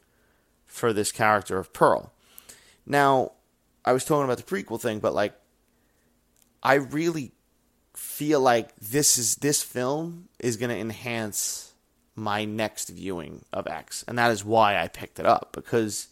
for 0.66 0.92
this 0.92 1.12
character 1.12 1.58
of 1.58 1.72
Pearl. 1.72 2.12
Now, 2.86 3.32
I 3.84 3.92
was 3.92 4.04
talking 4.04 4.24
about 4.24 4.38
the 4.38 4.42
prequel 4.42 4.80
thing, 4.80 4.98
but 4.98 5.14
like 5.14 5.34
I 6.62 6.74
really 6.74 7.32
feel 7.94 8.40
like 8.40 8.74
this 8.76 9.18
is 9.18 9.36
this 9.36 9.62
film 9.62 10.28
is 10.38 10.56
going 10.56 10.70
to 10.70 10.78
enhance 10.78 11.72
my 12.14 12.44
next 12.44 12.90
viewing 12.90 13.44
of 13.52 13.66
X, 13.66 14.04
and 14.06 14.18
that 14.18 14.30
is 14.30 14.44
why 14.44 14.78
I 14.78 14.88
picked 14.88 15.18
it 15.18 15.26
up 15.26 15.50
because 15.52 16.08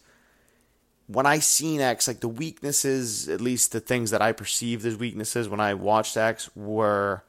when 1.11 1.25
I 1.25 1.39
seen 1.39 1.81
X, 1.81 2.07
like 2.07 2.21
the 2.21 2.27
weaknesses, 2.27 3.27
at 3.27 3.41
least 3.41 3.71
the 3.71 3.79
things 3.79 4.11
that 4.11 4.21
I 4.21 4.31
perceived 4.31 4.85
as 4.85 4.95
weaknesses 4.95 5.49
when 5.49 5.59
I 5.59 5.73
watched 5.73 6.15
X, 6.15 6.49
were 6.55 7.23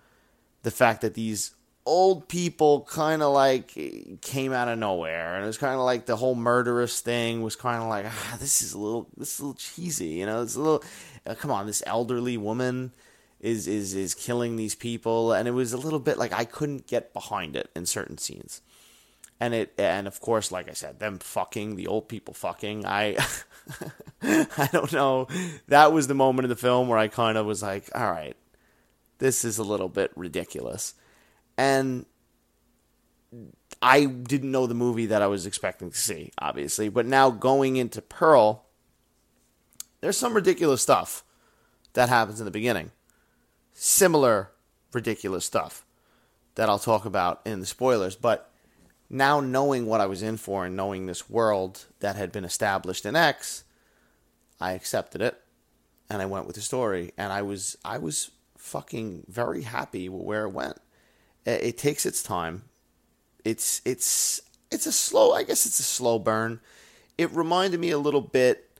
the 0.62 0.70
fact 0.70 1.00
that 1.00 1.14
these 1.14 1.54
old 1.84 2.28
people 2.28 2.86
kind 2.88 3.22
of 3.22 3.32
like 3.32 3.76
came 4.20 4.52
out 4.52 4.68
of 4.68 4.78
nowhere, 4.78 5.34
and 5.34 5.44
it 5.44 5.46
was 5.46 5.58
kind 5.58 5.74
of 5.74 5.80
like 5.80 6.06
the 6.06 6.16
whole 6.16 6.34
murderous 6.34 7.00
thing 7.00 7.42
was 7.42 7.56
kind 7.56 7.82
of 7.82 7.88
like, 7.88 8.06
ah, 8.06 8.36
this 8.38 8.62
is 8.62 8.72
a 8.72 8.78
little, 8.78 9.08
this 9.16 9.34
is 9.34 9.40
a 9.40 9.42
little 9.42 9.58
cheesy, 9.58 10.06
you 10.06 10.26
know? 10.26 10.42
It's 10.42 10.54
a 10.54 10.60
little, 10.60 10.84
uh, 11.26 11.34
come 11.34 11.50
on, 11.50 11.66
this 11.66 11.82
elderly 11.86 12.36
woman 12.36 12.92
is 13.40 13.66
is 13.66 13.94
is 13.94 14.14
killing 14.14 14.54
these 14.54 14.76
people, 14.76 15.32
and 15.32 15.48
it 15.48 15.52
was 15.52 15.72
a 15.72 15.76
little 15.76 15.98
bit 15.98 16.18
like 16.18 16.32
I 16.32 16.44
couldn't 16.44 16.86
get 16.86 17.12
behind 17.12 17.56
it 17.56 17.68
in 17.74 17.86
certain 17.86 18.18
scenes 18.18 18.60
and 19.42 19.54
it 19.54 19.74
and 19.76 20.06
of 20.06 20.20
course 20.20 20.52
like 20.52 20.70
i 20.70 20.72
said 20.72 21.00
them 21.00 21.18
fucking 21.18 21.74
the 21.74 21.88
old 21.88 22.08
people 22.08 22.32
fucking 22.32 22.86
i 22.86 23.16
i 24.22 24.68
don't 24.70 24.92
know 24.92 25.26
that 25.66 25.92
was 25.92 26.06
the 26.06 26.14
moment 26.14 26.44
in 26.44 26.48
the 26.48 26.56
film 26.56 26.86
where 26.86 26.98
i 26.98 27.08
kind 27.08 27.36
of 27.36 27.44
was 27.44 27.60
like 27.60 27.90
all 27.92 28.10
right 28.10 28.36
this 29.18 29.44
is 29.44 29.58
a 29.58 29.64
little 29.64 29.88
bit 29.88 30.12
ridiculous 30.14 30.94
and 31.58 32.06
I 33.80 34.04
didn't 34.04 34.52
know 34.52 34.66
the 34.68 34.74
movie 34.74 35.06
that 35.06 35.22
I 35.22 35.26
was 35.26 35.44
expecting 35.44 35.90
to 35.90 35.96
see, 35.96 36.30
obviously. 36.38 36.88
But 36.88 37.04
now 37.04 37.30
going 37.30 37.76
into 37.76 38.00
Pearl, 38.00 38.66
there's 40.00 40.16
some 40.16 40.34
ridiculous 40.34 40.82
stuff 40.82 41.24
that 41.94 42.08
happens 42.08 42.40
in 42.40 42.44
the 42.44 42.52
beginning. 42.52 42.92
Similar 43.72 44.52
ridiculous 44.92 45.44
stuff 45.44 45.84
that 46.54 46.68
I'll 46.68 46.78
talk 46.78 47.04
about 47.04 47.40
in 47.44 47.58
the 47.58 47.66
spoilers. 47.66 48.14
But 48.14 48.51
now 49.12 49.40
knowing 49.40 49.84
what 49.84 50.00
I 50.00 50.06
was 50.06 50.22
in 50.22 50.38
for 50.38 50.64
and 50.64 50.74
knowing 50.74 51.04
this 51.04 51.28
world 51.28 51.84
that 52.00 52.16
had 52.16 52.32
been 52.32 52.44
established 52.44 53.04
in 53.04 53.14
X, 53.14 53.62
I 54.58 54.72
accepted 54.72 55.20
it 55.20 55.38
and 56.08 56.22
I 56.22 56.26
went 56.26 56.46
with 56.46 56.56
the 56.56 56.62
story. 56.62 57.12
And 57.18 57.30
I 57.30 57.42
was 57.42 57.76
I 57.84 57.98
was 57.98 58.30
fucking 58.56 59.24
very 59.28 59.62
happy 59.62 60.08
with 60.08 60.22
where 60.22 60.44
it 60.44 60.52
went. 60.52 60.78
It, 61.44 61.62
it 61.62 61.78
takes 61.78 62.06
its 62.06 62.22
time. 62.22 62.64
It's 63.44 63.82
it's 63.84 64.40
it's 64.70 64.86
a 64.86 64.92
slow 64.92 65.32
I 65.32 65.42
guess 65.42 65.66
it's 65.66 65.78
a 65.78 65.84
slow 65.84 66.18
burn. 66.18 66.60
It 67.18 67.30
reminded 67.32 67.80
me 67.80 67.90
a 67.90 67.98
little 67.98 68.22
bit 68.22 68.70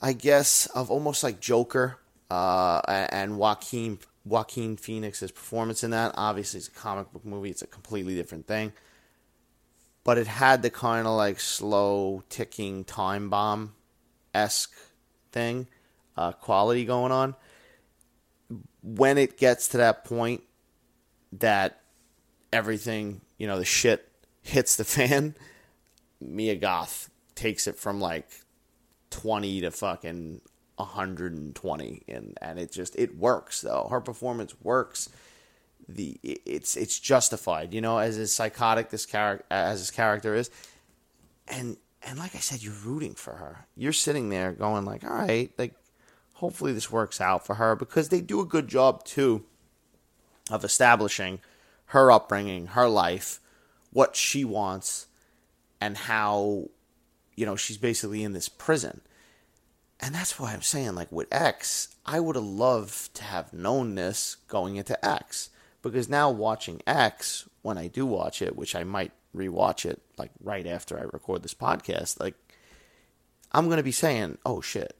I 0.00 0.12
guess 0.12 0.66
of 0.66 0.88
almost 0.88 1.24
like 1.24 1.40
Joker 1.40 1.98
uh, 2.30 2.80
and 2.86 3.38
Joaquin 3.38 3.98
Joaquin 4.24 4.76
Phoenix's 4.76 5.32
performance 5.32 5.82
in 5.82 5.90
that. 5.90 6.12
Obviously, 6.16 6.58
it's 6.58 6.68
a 6.68 6.72
comic 6.72 7.12
book 7.12 7.24
movie; 7.24 7.50
it's 7.50 7.62
a 7.62 7.66
completely 7.66 8.14
different 8.14 8.46
thing. 8.46 8.72
But 10.04 10.18
it 10.18 10.26
had 10.26 10.62
the 10.62 10.70
kind 10.70 11.06
of 11.06 11.14
like 11.14 11.40
slow 11.40 12.22
ticking 12.28 12.84
time 12.84 13.30
bomb 13.30 13.74
esque 14.34 14.74
thing, 15.30 15.66
uh, 16.16 16.32
quality 16.32 16.84
going 16.84 17.12
on. 17.12 17.34
When 18.82 19.18
it 19.18 19.38
gets 19.38 19.68
to 19.68 19.76
that 19.78 20.04
point 20.04 20.42
that 21.32 21.80
everything, 22.52 23.20
you 23.38 23.46
know, 23.46 23.58
the 23.58 23.64
shit 23.64 24.08
hits 24.42 24.76
the 24.76 24.84
fan, 24.84 25.34
Mia 26.20 26.56
Goth 26.56 27.10
takes 27.34 27.66
it 27.66 27.76
from 27.76 28.00
like 28.00 28.28
20 29.10 29.62
to 29.62 29.70
fucking 29.70 30.40
120 30.76 32.02
and 32.08 32.38
and 32.40 32.58
it 32.58 32.72
just 32.72 32.96
it 32.96 33.16
works 33.16 33.60
though. 33.60 33.88
Her 33.90 34.00
performance 34.00 34.54
works. 34.62 35.08
The 35.88 36.18
it's 36.22 36.76
it's 36.76 36.98
justified 36.98 37.74
you 37.74 37.80
know 37.80 37.98
as 37.98 38.16
as 38.16 38.32
psychotic 38.32 38.90
this 38.90 39.06
character 39.06 39.44
as 39.50 39.80
his 39.80 39.90
character 39.90 40.34
is. 40.34 40.50
And 41.48 41.76
and 42.04 42.18
like 42.18 42.34
i 42.34 42.38
said 42.38 42.62
you're 42.62 42.74
rooting 42.84 43.14
for 43.14 43.34
her. 43.34 43.66
You're 43.76 43.92
sitting 43.92 44.28
there 44.28 44.52
going 44.52 44.84
like 44.84 45.04
all 45.04 45.10
right 45.10 45.50
like 45.58 45.74
hopefully 46.34 46.72
this 46.72 46.90
works 46.90 47.20
out 47.20 47.46
for 47.46 47.54
her 47.54 47.76
because 47.76 48.08
they 48.08 48.20
do 48.20 48.40
a 48.40 48.44
good 48.44 48.68
job 48.68 49.04
too 49.04 49.44
of 50.50 50.64
establishing 50.64 51.40
her 51.86 52.10
upbringing 52.10 52.68
her 52.68 52.88
life 52.88 53.40
what 53.92 54.16
she 54.16 54.44
wants 54.44 55.06
and 55.80 55.96
how 55.96 56.68
you 57.36 57.46
know 57.46 57.56
she's 57.56 57.78
basically 57.78 58.24
in 58.24 58.32
this 58.32 58.48
prison 58.48 59.00
and 60.02 60.12
that's 60.12 60.38
why 60.38 60.52
I'm 60.52 60.62
saying, 60.62 60.96
like 60.96 61.12
with 61.12 61.32
X, 61.32 61.94
I 62.04 62.18
would 62.18 62.34
have 62.34 62.44
loved 62.44 63.14
to 63.14 63.22
have 63.22 63.52
known 63.52 63.94
this 63.94 64.36
going 64.48 64.74
into 64.74 65.02
X. 65.06 65.48
Because 65.80 66.08
now 66.08 66.30
watching 66.30 66.82
X, 66.86 67.48
when 67.62 67.78
I 67.78 67.86
do 67.86 68.04
watch 68.04 68.42
it, 68.42 68.56
which 68.56 68.74
I 68.74 68.82
might 68.82 69.12
rewatch 69.34 69.86
it 69.86 70.02
like 70.18 70.30
right 70.42 70.66
after 70.66 70.98
I 70.98 71.02
record 71.04 71.42
this 71.42 71.54
podcast, 71.54 72.18
like 72.18 72.34
I'm 73.52 73.68
gonna 73.68 73.82
be 73.84 73.92
saying, 73.92 74.38
Oh 74.44 74.60
shit, 74.60 74.96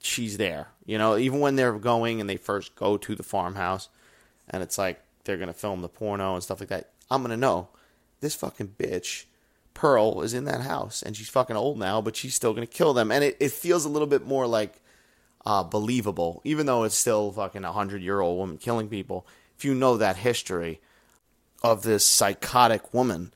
she's 0.00 0.36
there. 0.36 0.68
You 0.86 0.96
know, 0.96 1.16
even 1.16 1.40
when 1.40 1.56
they're 1.56 1.72
going 1.72 2.20
and 2.20 2.30
they 2.30 2.36
first 2.36 2.76
go 2.76 2.96
to 2.96 3.14
the 3.16 3.22
farmhouse 3.24 3.88
and 4.48 4.62
it's 4.62 4.78
like 4.78 5.02
they're 5.24 5.36
gonna 5.36 5.52
film 5.52 5.82
the 5.82 5.88
porno 5.88 6.34
and 6.34 6.42
stuff 6.44 6.60
like 6.60 6.68
that, 6.68 6.90
I'm 7.10 7.22
gonna 7.22 7.36
know 7.36 7.68
this 8.20 8.36
fucking 8.36 8.74
bitch 8.78 9.24
Pearl 9.74 10.22
is 10.22 10.34
in 10.34 10.44
that 10.44 10.62
house 10.62 11.02
and 11.02 11.16
she's 11.16 11.28
fucking 11.28 11.56
old 11.56 11.78
now, 11.78 12.00
but 12.00 12.16
she's 12.16 12.34
still 12.34 12.52
gonna 12.52 12.66
kill 12.66 12.92
them. 12.92 13.10
And 13.10 13.24
it, 13.24 13.36
it 13.40 13.52
feels 13.52 13.84
a 13.84 13.88
little 13.88 14.08
bit 14.08 14.26
more 14.26 14.46
like 14.46 14.80
uh, 15.46 15.62
believable, 15.62 16.40
even 16.44 16.66
though 16.66 16.84
it's 16.84 16.96
still 16.96 17.32
fucking 17.32 17.64
a 17.64 17.72
hundred 17.72 18.02
year 18.02 18.20
old 18.20 18.38
woman 18.38 18.58
killing 18.58 18.88
people. 18.88 19.26
If 19.56 19.64
you 19.64 19.74
know 19.74 19.96
that 19.96 20.16
history 20.16 20.80
of 21.62 21.82
this 21.82 22.04
psychotic 22.04 22.92
woman, 22.94 23.32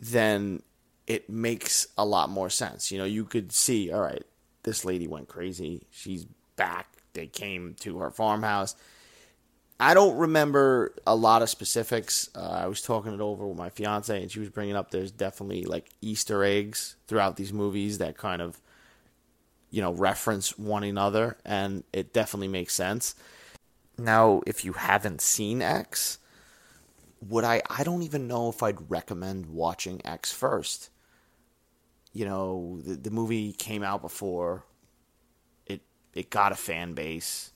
then 0.00 0.62
it 1.06 1.28
makes 1.28 1.86
a 1.98 2.04
lot 2.04 2.30
more 2.30 2.50
sense. 2.50 2.90
You 2.90 2.98
know, 2.98 3.04
you 3.04 3.24
could 3.24 3.52
see, 3.52 3.92
all 3.92 4.00
right, 4.00 4.24
this 4.62 4.84
lady 4.84 5.06
went 5.06 5.28
crazy. 5.28 5.82
She's 5.90 6.26
back. 6.56 6.88
They 7.12 7.26
came 7.26 7.74
to 7.80 7.98
her 7.98 8.10
farmhouse. 8.10 8.76
I 9.82 9.94
don't 9.94 10.16
remember 10.16 10.94
a 11.08 11.16
lot 11.16 11.42
of 11.42 11.50
specifics. 11.50 12.30
Uh, 12.36 12.60
I 12.62 12.66
was 12.68 12.82
talking 12.82 13.12
it 13.12 13.20
over 13.20 13.48
with 13.48 13.58
my 13.58 13.68
fiance, 13.68 14.22
and 14.22 14.30
she 14.30 14.38
was 14.38 14.48
bringing 14.48 14.76
up 14.76 14.92
there's 14.92 15.10
definitely 15.10 15.64
like 15.64 15.90
Easter 16.00 16.44
eggs 16.44 16.94
throughout 17.08 17.34
these 17.34 17.52
movies 17.52 17.98
that 17.98 18.16
kind 18.16 18.40
of, 18.40 18.60
you 19.72 19.82
know, 19.82 19.92
reference 19.92 20.56
one 20.56 20.84
another, 20.84 21.36
and 21.44 21.82
it 21.92 22.12
definitely 22.12 22.46
makes 22.46 22.76
sense. 22.76 23.16
Now, 23.98 24.42
if 24.46 24.64
you 24.64 24.74
haven't 24.74 25.20
seen 25.20 25.60
X, 25.60 26.18
would 27.20 27.42
I? 27.42 27.60
I 27.68 27.82
don't 27.82 28.02
even 28.02 28.28
know 28.28 28.50
if 28.50 28.62
I'd 28.62 28.88
recommend 28.88 29.46
watching 29.46 30.00
X 30.04 30.30
first. 30.30 30.90
You 32.12 32.24
know, 32.24 32.78
the 32.84 32.94
the 32.94 33.10
movie 33.10 33.52
came 33.52 33.82
out 33.82 34.00
before. 34.00 34.62
It 35.66 35.80
it 36.14 36.30
got 36.30 36.52
a 36.52 36.56
fan 36.56 36.92
base. 36.92 37.50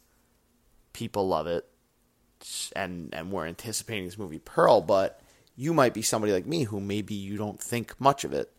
People 0.93 1.29
love 1.29 1.47
it 1.47 1.69
and 2.75 3.15
and 3.15 3.31
we're 3.31 3.47
anticipating 3.47 4.05
this 4.05 4.19
movie 4.19 4.39
Pearl, 4.39 4.81
but 4.81 5.21
you 5.57 5.73
might 5.73 5.95
be 5.95 6.03
somebody 6.03 6.33
like 6.33 6.47
me 6.47 6.65
who 6.65 6.81
maybe 6.81 7.15
you 7.15 7.37
don't 7.37 7.61
think 7.61 7.99
much 8.01 8.25
of 8.25 8.33
it, 8.33 8.53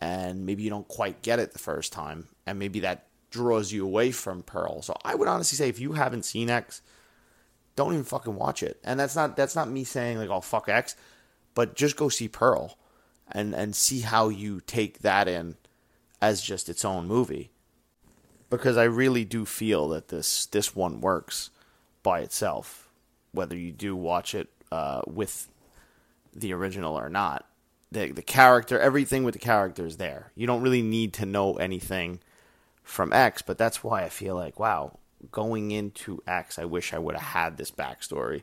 and 0.00 0.44
maybe 0.44 0.62
you 0.62 0.70
don't 0.70 0.88
quite 0.88 1.22
get 1.22 1.38
it 1.38 1.52
the 1.52 1.58
first 1.58 1.92
time, 1.92 2.28
and 2.46 2.58
maybe 2.58 2.80
that 2.80 3.06
draws 3.30 3.72
you 3.72 3.84
away 3.84 4.10
from 4.10 4.42
Pearl. 4.42 4.82
So 4.82 4.96
I 5.04 5.14
would 5.14 5.28
honestly 5.28 5.56
say 5.56 5.68
if 5.68 5.80
you 5.80 5.92
haven't 5.92 6.24
seen 6.24 6.50
X, 6.50 6.82
don't 7.76 7.92
even 7.92 8.04
fucking 8.04 8.34
watch 8.34 8.62
it. 8.62 8.80
And 8.82 8.98
that's 8.98 9.14
not 9.14 9.36
that's 9.36 9.56
not 9.56 9.70
me 9.70 9.84
saying 9.84 10.18
like 10.18 10.30
oh 10.30 10.40
fuck 10.40 10.68
X, 10.68 10.96
but 11.54 11.76
just 11.76 11.96
go 11.96 12.08
see 12.08 12.28
Pearl, 12.28 12.78
and 13.30 13.54
and 13.54 13.76
see 13.76 14.00
how 14.00 14.28
you 14.28 14.60
take 14.60 15.00
that 15.00 15.28
in 15.28 15.56
as 16.20 16.42
just 16.42 16.68
its 16.68 16.84
own 16.84 17.06
movie. 17.06 17.50
Because 18.50 18.76
I 18.78 18.84
really 18.84 19.24
do 19.24 19.44
feel 19.44 19.88
that 19.90 20.08
this 20.08 20.46
this 20.46 20.74
one 20.74 21.00
works 21.00 21.50
by 22.02 22.20
itself 22.20 22.87
whether 23.38 23.56
you 23.56 23.70
do 23.70 23.94
watch 23.94 24.34
it 24.34 24.48
uh, 24.72 25.00
with 25.06 25.48
the 26.34 26.52
original 26.52 26.98
or 26.98 27.08
not. 27.08 27.46
The 27.92 28.10
the 28.10 28.22
character, 28.22 28.78
everything 28.80 29.22
with 29.22 29.34
the 29.34 29.38
character 29.38 29.86
is 29.86 29.96
there. 29.96 30.32
You 30.34 30.48
don't 30.48 30.60
really 30.60 30.82
need 30.82 31.12
to 31.14 31.24
know 31.24 31.54
anything 31.54 32.18
from 32.82 33.12
X, 33.12 33.40
but 33.40 33.56
that's 33.56 33.84
why 33.84 34.02
I 34.02 34.08
feel 34.08 34.34
like 34.34 34.58
wow, 34.58 34.98
going 35.30 35.70
into 35.70 36.20
X, 36.26 36.58
I 36.58 36.64
wish 36.64 36.92
I 36.92 36.98
would 36.98 37.14
have 37.14 37.28
had 37.28 37.56
this 37.56 37.70
backstory 37.70 38.42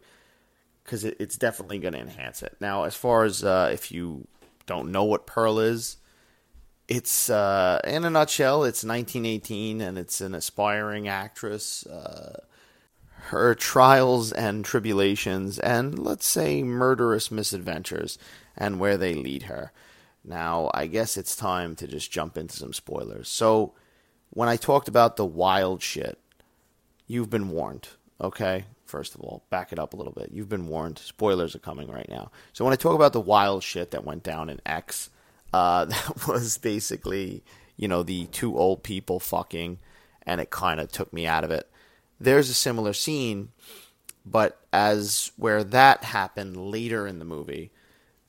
because 0.84 1.04
it, 1.04 1.18
it's 1.20 1.38
definitely 1.38 1.80
going 1.80 1.94
to 1.94 2.00
enhance 2.00 2.42
it. 2.42 2.56
Now, 2.62 2.86
as 2.86 2.96
far 2.96 3.26
as 3.26 3.44
uh, 3.44 3.70
if 3.74 3.92
you 3.92 4.28
don't 4.66 4.94
know 4.94 5.04
what 5.04 5.28
Pearl 5.28 5.60
is, 5.60 5.98
it's 6.88 7.30
uh, 7.30 7.82
in 7.84 8.06
a 8.06 8.10
nutshell, 8.10 8.64
it's 8.64 8.84
1918 8.84 9.82
and 9.82 9.98
it's 9.98 10.22
an 10.22 10.34
aspiring 10.34 11.08
actress. 11.10 11.86
Uh, 11.86 12.40
her 13.30 13.56
trials 13.56 14.32
and 14.32 14.64
tribulations 14.64 15.58
and 15.58 15.98
let's 15.98 16.28
say 16.28 16.62
murderous 16.62 17.32
misadventures 17.32 18.20
and 18.56 18.80
where 18.80 18.98
they 18.98 19.16
lead 19.16 19.44
her. 19.44 19.72
Now, 20.24 20.70
I 20.76 20.86
guess 20.86 21.18
it's 21.18 21.36
time 21.36 21.76
to 21.78 21.88
just 21.88 22.12
jump 22.12 22.38
into 22.38 22.56
some 22.56 22.74
spoilers. 22.74 23.28
So, 23.28 23.74
when 24.30 24.50
I 24.50 24.58
talked 24.58 24.88
about 24.88 25.16
the 25.16 25.26
wild 25.26 25.82
shit, 25.82 26.20
you've 27.08 27.30
been 27.30 27.50
warned, 27.50 27.90
okay? 28.20 28.66
First 28.86 29.16
of 29.16 29.22
all, 29.22 29.44
back 29.50 29.72
it 29.72 29.80
up 29.80 29.94
a 29.94 29.98
little 29.98 30.14
bit. 30.14 30.32
You've 30.32 30.50
been 30.50 30.68
warned. 30.68 31.00
Spoilers 31.00 31.56
are 31.56 31.60
coming 31.60 31.90
right 31.90 32.10
now. 32.10 32.32
So, 32.54 32.64
when 32.64 32.74
I 32.74 32.78
talk 32.78 32.96
about 32.96 33.14
the 33.14 33.22
wild 33.22 33.64
shit 33.64 33.92
that 33.92 34.06
went 34.06 34.24
down 34.24 34.50
in 34.50 34.62
X, 34.66 35.10
uh, 35.52 35.86
that 35.86 36.28
was 36.28 36.60
basically, 36.60 37.44
you 37.76 37.88
know, 37.88 38.04
the 38.04 38.26
two 38.28 38.58
old 38.58 38.84
people 38.84 39.20
fucking, 39.20 39.80
and 40.24 40.42
it 40.42 40.50
kind 40.52 40.80
of 40.80 40.92
took 40.92 41.12
me 41.12 41.26
out 41.26 41.44
of 41.44 41.52
it 41.52 41.70
there's 42.20 42.50
a 42.50 42.54
similar 42.54 42.94
scene, 42.94 43.50
but 44.26 44.60
as 44.72 45.32
where 45.38 45.64
that 45.64 46.04
happened 46.04 46.58
later 46.58 47.08
in 47.08 47.20
the 47.20 47.26
movie, 47.26 47.72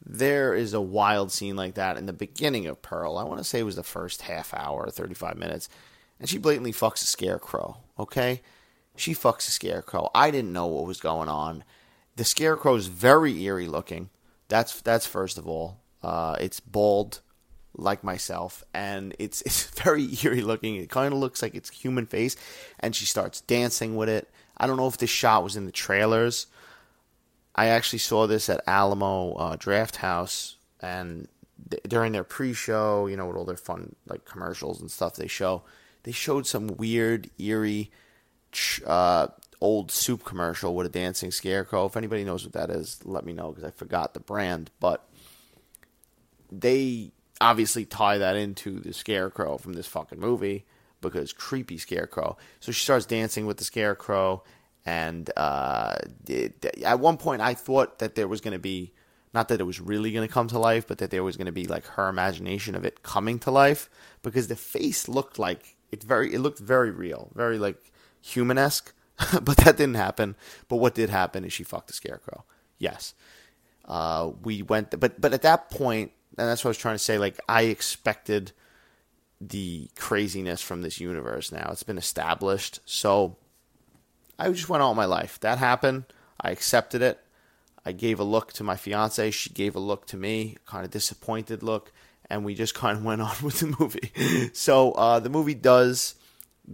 there 0.04 0.54
is 0.54 0.72
a 0.72 0.80
wild 0.80 1.32
scene 1.32 1.56
like 1.56 1.74
that 1.74 1.96
in 1.96 2.06
the 2.06 2.12
beginning 2.12 2.66
of 2.66 2.82
Pearl. 2.82 3.18
I 3.18 3.24
want 3.24 3.38
to 3.38 3.44
say 3.44 3.60
it 3.60 3.64
was 3.64 3.76
the 3.76 3.82
first 3.82 4.22
half 4.22 4.54
hour, 4.54 4.88
35 4.90 5.36
minutes, 5.36 5.68
and 6.20 6.28
she 6.28 6.38
blatantly 6.38 6.72
fucks 6.72 7.02
a 7.02 7.06
scarecrow, 7.06 7.78
okay? 7.98 8.42
She 8.96 9.14
fucks 9.14 9.48
a 9.48 9.50
scarecrow. 9.50 10.10
I 10.14 10.30
didn't 10.30 10.52
know 10.52 10.66
what 10.66 10.86
was 10.86 11.00
going 11.00 11.28
on. 11.28 11.64
The 12.14 12.24
scarecrow 12.24 12.76
is 12.76 12.86
very 12.86 13.42
eerie 13.42 13.66
looking. 13.66 14.10
That's 14.48 14.80
that's 14.80 15.06
first 15.06 15.38
of 15.38 15.46
all. 15.46 15.80
Uh, 16.02 16.36
it's 16.40 16.60
bald 16.60 17.20
like 17.76 18.02
myself, 18.02 18.64
and 18.74 19.14
it's 19.18 19.42
it's 19.46 19.64
very 19.80 20.08
eerie 20.22 20.42
looking. 20.42 20.76
It 20.76 20.90
kind 20.90 21.12
of 21.12 21.20
looks 21.20 21.42
like 21.42 21.54
it's 21.54 21.70
human 21.70 22.06
face, 22.06 22.36
and 22.80 22.94
she 22.94 23.06
starts 23.06 23.40
dancing 23.40 23.96
with 23.96 24.08
it. 24.08 24.30
I 24.56 24.66
don't 24.66 24.76
know 24.76 24.86
if 24.86 24.98
this 24.98 25.10
shot 25.10 25.44
was 25.44 25.56
in 25.56 25.66
the 25.66 25.72
trailers. 25.72 26.46
I 27.54 27.66
actually 27.66 28.00
saw 28.00 28.26
this 28.26 28.48
at 28.48 28.62
Alamo 28.66 29.32
uh, 29.34 29.56
Drafthouse, 29.56 30.56
and 30.80 31.28
th- 31.70 31.82
during 31.88 32.12
their 32.12 32.24
pre-show, 32.24 33.06
you 33.06 33.16
know, 33.16 33.26
with 33.26 33.36
all 33.36 33.44
their 33.44 33.56
fun 33.56 33.96
like 34.06 34.24
commercials 34.24 34.80
and 34.80 34.90
stuff 34.90 35.16
they 35.16 35.26
show, 35.26 35.62
they 36.02 36.12
showed 36.12 36.46
some 36.46 36.68
weird, 36.68 37.30
eerie, 37.38 37.90
uh, 38.86 39.28
old 39.60 39.90
soup 39.90 40.24
commercial 40.24 40.74
with 40.74 40.86
a 40.86 40.90
dancing 40.90 41.30
scarecrow. 41.30 41.86
If 41.86 41.96
anybody 41.96 42.24
knows 42.24 42.44
what 42.44 42.52
that 42.52 42.70
is, 42.70 43.00
let 43.04 43.24
me 43.24 43.32
know 43.32 43.50
because 43.50 43.64
I 43.64 43.70
forgot 43.70 44.14
the 44.14 44.20
brand. 44.20 44.70
But 44.78 45.06
they 46.50 47.12
obviously 47.40 47.84
tie 47.84 48.18
that 48.18 48.36
into 48.36 48.80
the 48.80 48.92
scarecrow 48.92 49.58
from 49.58 49.74
this 49.74 49.86
fucking 49.86 50.20
movie 50.20 50.64
because 51.00 51.32
creepy 51.32 51.78
scarecrow. 51.78 52.36
So 52.60 52.72
she 52.72 52.82
starts 52.82 53.06
dancing 53.06 53.46
with 53.46 53.58
the 53.58 53.64
scarecrow, 53.64 54.42
and 54.84 55.30
uh, 55.36 55.96
at 56.84 57.00
one 57.00 57.16
point 57.16 57.42
I 57.42 57.54
thought 57.54 57.98
that 57.98 58.14
there 58.14 58.28
was 58.28 58.40
going 58.40 58.52
to 58.52 58.58
be 58.58 58.92
not 59.34 59.48
that 59.48 59.60
it 59.60 59.64
was 59.64 59.80
really 59.80 60.12
going 60.12 60.26
to 60.26 60.32
come 60.32 60.48
to 60.48 60.58
life, 60.58 60.86
but 60.86 60.98
that 60.98 61.10
there 61.10 61.22
was 61.22 61.36
going 61.36 61.46
to 61.46 61.52
be 61.52 61.66
like 61.66 61.84
her 61.84 62.08
imagination 62.08 62.74
of 62.74 62.84
it 62.84 63.02
coming 63.02 63.38
to 63.40 63.50
life 63.50 63.90
because 64.22 64.48
the 64.48 64.56
face 64.56 65.08
looked 65.08 65.38
like 65.38 65.76
it 65.90 66.02
very 66.02 66.32
it 66.32 66.40
looked 66.40 66.58
very 66.58 66.90
real, 66.90 67.30
very 67.34 67.58
like 67.58 67.92
humanesque. 68.22 68.92
but 69.42 69.56
that 69.58 69.76
didn't 69.78 69.94
happen. 69.94 70.36
But 70.68 70.76
what 70.76 70.94
did 70.94 71.08
happen 71.10 71.44
is 71.44 71.52
she 71.52 71.64
fucked 71.64 71.86
the 71.88 71.94
scarecrow. 71.94 72.44
Yes. 72.78 73.14
Uh, 73.84 74.32
we 74.42 74.62
went, 74.62 74.98
but 74.98 75.20
but 75.20 75.32
at 75.32 75.42
that 75.42 75.70
point, 75.70 76.12
and 76.38 76.48
that's 76.48 76.64
what 76.64 76.68
I 76.68 76.70
was 76.70 76.78
trying 76.78 76.94
to 76.94 77.02
say. 77.02 77.18
Like 77.18 77.40
I 77.48 77.62
expected 77.62 78.52
the 79.40 79.90
craziness 79.96 80.62
from 80.62 80.82
this 80.82 81.00
universe. 81.00 81.52
Now 81.52 81.68
it's 81.72 81.82
been 81.82 81.98
established, 81.98 82.80
so 82.84 83.36
I 84.38 84.50
just 84.50 84.68
went 84.68 84.82
all 84.82 84.94
my 84.94 85.04
life. 85.04 85.40
That 85.40 85.58
happened. 85.58 86.04
I 86.40 86.50
accepted 86.50 87.02
it. 87.02 87.20
I 87.84 87.92
gave 87.92 88.18
a 88.18 88.24
look 88.24 88.52
to 88.54 88.64
my 88.64 88.76
fiance. 88.76 89.30
She 89.30 89.50
gave 89.50 89.76
a 89.76 89.80
look 89.80 90.06
to 90.08 90.16
me, 90.16 90.56
kind 90.66 90.84
of 90.84 90.90
disappointed 90.90 91.62
look, 91.62 91.92
and 92.28 92.44
we 92.44 92.54
just 92.54 92.74
kind 92.82 92.98
of 92.98 93.04
went 93.04 93.22
on 93.22 93.36
with 93.42 93.60
the 93.60 93.74
movie. 93.78 94.50
so 94.52 94.92
uh, 94.92 95.20
the 95.20 95.30
movie 95.30 95.54
does 95.54 96.16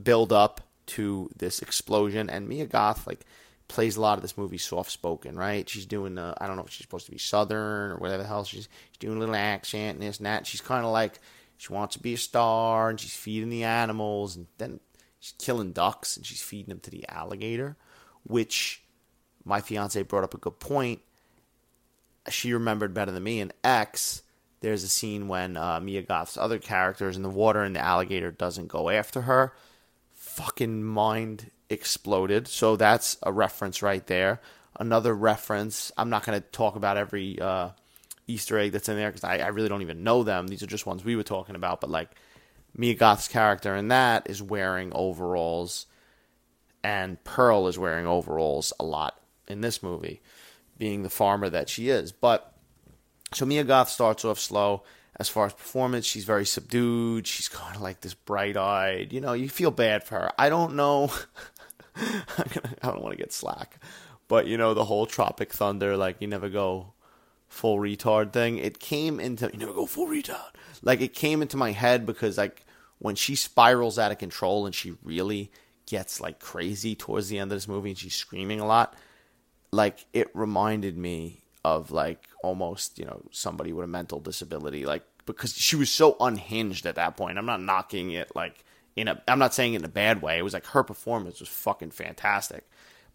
build 0.03 0.33
up 0.33 0.61
to 0.87 1.31
this 1.37 1.61
explosion, 1.61 2.29
and 2.29 2.49
Mia 2.49 2.67
Goth 2.67 3.07
like 3.07 3.25
plays 3.73 3.97
a 3.97 4.01
lot 4.03 4.19
of 4.19 4.23
this 4.23 4.37
movie 4.37 4.59
soft 4.59 4.91
spoken, 4.91 5.35
right? 5.35 5.67
She's 5.67 5.87
doing 5.87 6.15
the 6.15 6.35
I 6.39 6.47
don't 6.47 6.57
know 6.57 6.63
if 6.63 6.71
she's 6.71 6.85
supposed 6.85 7.07
to 7.07 7.13
be 7.13 7.19
southern 7.19 7.93
or 7.93 7.97
whatever 7.97 8.23
the 8.23 8.29
hell 8.29 8.45
she's 8.45 8.69
she's 8.91 8.99
doing 8.99 9.17
a 9.17 9.21
little 9.21 9.35
accent 9.35 9.99
and 9.99 10.07
this 10.07 10.19
and 10.19 10.27
that. 10.27 10.47
She's 10.47 10.61
kind 10.61 10.85
of 10.85 10.93
like 10.93 11.19
she 11.57 11.73
wants 11.73 11.97
to 11.97 12.03
be 12.03 12.15
a 12.15 12.19
star 12.19 12.91
and 12.91 13.01
she's 13.01 13.17
feeding 13.17 13.49
the 13.49 13.65
animals 13.65 14.37
and 14.37 14.47
then 14.59 14.79
she's 15.21 15.33
killing 15.39 15.73
ducks 15.73 16.19
and 16.19 16.27
she's 16.27 16.43
feeding 16.43 16.69
them 16.69 16.81
to 16.81 16.91
the 16.91 17.09
alligator, 17.09 17.77
which 18.25 18.83
my 19.45 19.61
fiance 19.61 20.03
brought 20.03 20.25
up 20.25 20.35
a 20.35 20.39
good 20.39 20.61
point. 20.61 21.01
She 22.29 22.53
remembered 22.53 22.95
better 22.95 23.11
than 23.11 23.25
me. 23.25 23.41
In 23.41 23.53
X, 23.65 24.23
there's 24.61 24.85
a 24.85 24.89
scene 24.89 25.29
when 25.29 25.57
uh, 25.57 25.81
Mia 25.81 26.03
Goth's 26.03 26.37
other 26.37 26.59
characters 26.59 27.17
in 27.17 27.23
the 27.23 27.31
water 27.31 27.63
and 27.63 27.75
the 27.75 27.81
alligator 27.81 28.31
doesn't 28.31 28.69
go 28.69 28.91
after 28.91 29.23
her. 29.23 29.55
Fucking 30.13 30.85
mind 30.85 31.51
exploded. 31.73 32.47
So 32.47 32.77
that's 32.77 33.17
a 33.23 33.33
reference 33.33 33.83
right 33.83 34.07
there. 34.07 34.41
Another 34.79 35.15
reference. 35.15 35.93
I'm 35.97 36.11
not 36.11 36.25
going 36.25 36.41
to 36.41 36.47
talk 36.49 36.77
about 36.77 36.97
every 36.97 37.39
uh, 37.41 37.71
Easter 38.27 38.59
egg 38.59 38.73
that's 38.73 38.89
in 38.89 38.97
there 38.97 39.11
because 39.11 39.25
I, 39.25 39.39
I, 39.39 39.49
really 39.49 39.69
don't 39.69 39.83
even 39.83 40.03
know 40.03 40.23
them. 40.23 40.49
These 40.49 40.63
are 40.63 40.67
just 40.67 40.87
ones 40.87 41.05
we 41.05 41.17
were 41.17 41.23
talking 41.23 41.57
about. 41.57 41.81
But 41.81 41.91
like 41.91 42.11
Mia 42.75 42.95
Goth's 42.95 43.29
character 43.29 43.75
in 43.77 43.89
that 43.89 44.29
is 44.31 44.43
wearing 44.43 44.93
overalls, 44.95 45.87
and 46.83 47.23
Pearl 47.25 47.69
is 47.69 47.79
wearing 47.79 48.07
overalls 48.07 48.73
a 48.81 48.85
lot 48.85 49.21
in 49.49 49.61
this 49.61 49.83
movie, 49.83 50.23
being 50.79 51.03
the 51.03 51.11
farmer 51.11 51.49
that 51.49 51.69
she 51.69 51.89
is. 51.89 52.13
But 52.13 52.53
so 53.33 53.45
Mia 53.47 53.65
Goth 53.65 53.89
starts 53.89 54.25
off 54.25 54.39
slow. 54.39 54.83
As 55.17 55.29
far 55.29 55.47
as 55.47 55.53
performance, 55.53 56.07
she's 56.07 56.25
very 56.25 56.47
subdued. 56.47 57.27
She's 57.27 57.49
kind 57.49 57.77
of 57.77 57.83
like 57.83 58.01
this 58.01 58.15
bright 58.15 58.57
eyed. 58.57 59.13
You 59.13 59.21
know, 59.21 59.35
you 59.35 59.49
feel 59.49 59.71
bad 59.71 60.05
for 60.05 60.15
her. 60.15 60.33
I 60.39 60.49
don't 60.49 60.75
know. 60.75 61.13
I 61.97 62.45
don't 62.83 63.03
want 63.03 63.13
to 63.13 63.23
get 63.23 63.33
slack, 63.33 63.79
but 64.29 64.47
you 64.47 64.57
know 64.57 64.75
the 64.75 64.85
whole 64.85 65.07
Tropic 65.07 65.53
Thunder, 65.53 65.97
like 65.97 66.17
you 66.21 66.27
never 66.27 66.49
go 66.49 66.95
full 67.49 67.79
retard 67.79 68.33
thing. 68.33 68.59
It 68.59 68.79
came 68.81 69.21
into 69.21 69.51
you 69.53 69.59
never 69.59 69.75
go 69.75 69.87
full 69.87 70.09
retard. 70.09 70.53
Like 70.83 71.01
it 71.01 71.15
came 71.15 71.43
into 71.43 71.57
my 71.57 71.73
head 71.73 72.07
because 72.07 72.39
like 72.39 72.65
when 72.99 73.15
she 73.15 73.35
spirals 73.35 73.99
out 73.99 74.13
of 74.13 74.19
control 74.19 74.65
and 74.65 74.75
she 74.75 74.95
really 75.03 75.51
gets 75.87 76.21
like 76.21 76.39
crazy 76.39 76.95
towards 76.95 77.29
the 77.29 77.39
end 77.39 77.53
of 77.53 77.57
this 77.57 77.69
movie 77.69 77.91
and 77.91 77.99
she's 77.99 78.15
screaming 78.15 78.61
a 78.61 78.67
lot, 78.67 78.95
like 79.71 80.07
it 80.13 80.31
reminded 80.35 80.97
me 80.97 81.43
of 81.65 81.91
like 81.91 82.29
almost 82.43 82.99
you 82.99 83.05
know 83.05 83.23
somebody 83.31 83.73
with 83.73 83.85
a 83.85 83.89
mental 83.89 84.19
disability, 84.19 84.87
like 84.87 85.05
because 85.27 85.55
she 85.55 85.77
was 85.77 85.91
so 85.91 86.17
unhinged 86.21 86.87
at 86.87 86.95
that 86.95 87.17
point. 87.17 87.39
I'm 87.39 87.47
not 87.47 87.61
knocking 87.61 88.13
it 88.13 88.35
like 88.35 88.65
in 88.97 89.09
a 89.09 89.23
I'm 89.29 89.39
not 89.39 89.55
saying 89.55 89.75
in 89.75 89.85
a 89.85 89.89
bad 89.89 90.23
way. 90.23 90.39
It 90.39 90.43
was 90.43 90.55
like 90.55 90.67
her 90.67 90.83
performance 90.83 91.41
was 91.41 91.49
fucking 91.49 91.91
fantastic. 91.91 92.69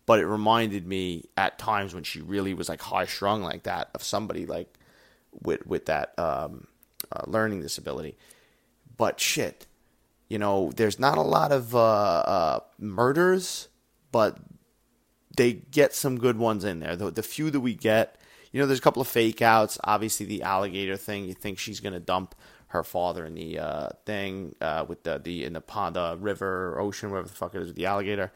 But 0.05 0.19
it 0.19 0.25
reminded 0.25 0.87
me 0.87 1.25
at 1.35 1.59
times 1.59 1.93
when 1.93 2.03
she 2.03 2.21
really 2.21 2.53
was 2.53 2.69
like 2.69 2.81
high 2.81 3.05
strung 3.05 3.43
like 3.43 3.63
that 3.63 3.89
of 3.93 4.03
somebody 4.03 4.45
like 4.45 4.73
with 5.43 5.65
with 5.67 5.87
that 5.87 6.17
um, 6.17 6.67
uh, 7.11 7.23
learning 7.27 7.61
disability. 7.61 8.17
But 8.95 9.19
shit, 9.19 9.67
you 10.29 10.39
know, 10.39 10.71
there's 10.75 10.99
not 10.99 11.17
a 11.17 11.21
lot 11.21 11.51
of 11.51 11.75
uh, 11.75 11.79
uh, 11.79 12.59
murders, 12.79 13.67
but 14.11 14.37
they 15.35 15.53
get 15.53 15.93
some 15.93 16.17
good 16.17 16.37
ones 16.37 16.63
in 16.63 16.79
there. 16.79 16.95
The, 16.95 17.11
the 17.11 17.21
few 17.21 17.51
that 17.51 17.59
we 17.59 17.75
get, 17.75 18.17
you 18.51 18.59
know, 18.59 18.65
there's 18.65 18.79
a 18.79 18.81
couple 18.81 19.01
of 19.01 19.07
fake 19.07 19.41
outs. 19.41 19.77
Obviously, 19.83 20.25
the 20.25 20.41
alligator 20.41 20.97
thing. 20.97 21.25
You 21.25 21.33
think 21.33 21.59
she's 21.59 21.79
gonna 21.79 21.99
dump 21.99 22.33
her 22.67 22.83
father 22.83 23.25
in 23.25 23.33
the 23.35 23.59
uh, 23.59 23.89
thing 24.05 24.55
uh, 24.61 24.85
with 24.87 25.03
the 25.03 25.19
the 25.23 25.45
in 25.45 25.53
the 25.53 25.61
pond, 25.61 25.95
the 25.95 26.17
river, 26.19 26.79
ocean, 26.79 27.11
whatever 27.11 27.27
the 27.27 27.33
fuck 27.33 27.55
it 27.55 27.61
is 27.61 27.67
with 27.67 27.75
the 27.75 27.85
alligator. 27.85 28.31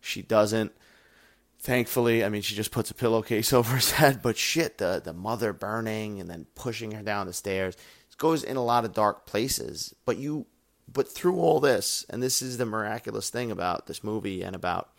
She 0.00 0.22
doesn't. 0.22 0.72
Thankfully, 1.58 2.24
I 2.24 2.30
mean, 2.30 2.40
she 2.40 2.54
just 2.54 2.70
puts 2.70 2.90
a 2.90 2.94
pillowcase 2.94 3.52
over 3.52 3.76
his 3.76 3.92
head. 3.92 4.20
But 4.22 4.36
shit, 4.36 4.78
the 4.78 5.00
the 5.02 5.12
mother 5.12 5.52
burning 5.52 6.20
and 6.20 6.28
then 6.28 6.46
pushing 6.54 6.92
her 6.92 7.02
down 7.02 7.26
the 7.26 7.32
stairs 7.32 7.76
it 8.10 8.18
goes 8.18 8.42
in 8.42 8.56
a 8.56 8.64
lot 8.64 8.84
of 8.84 8.92
dark 8.92 9.26
places. 9.26 9.94
But 10.04 10.18
you, 10.18 10.46
but 10.92 11.08
through 11.08 11.36
all 11.36 11.60
this, 11.60 12.04
and 12.10 12.22
this 12.22 12.42
is 12.42 12.58
the 12.58 12.66
miraculous 12.66 13.30
thing 13.30 13.50
about 13.50 13.86
this 13.86 14.02
movie 14.04 14.42
and 14.42 14.56
about 14.56 14.90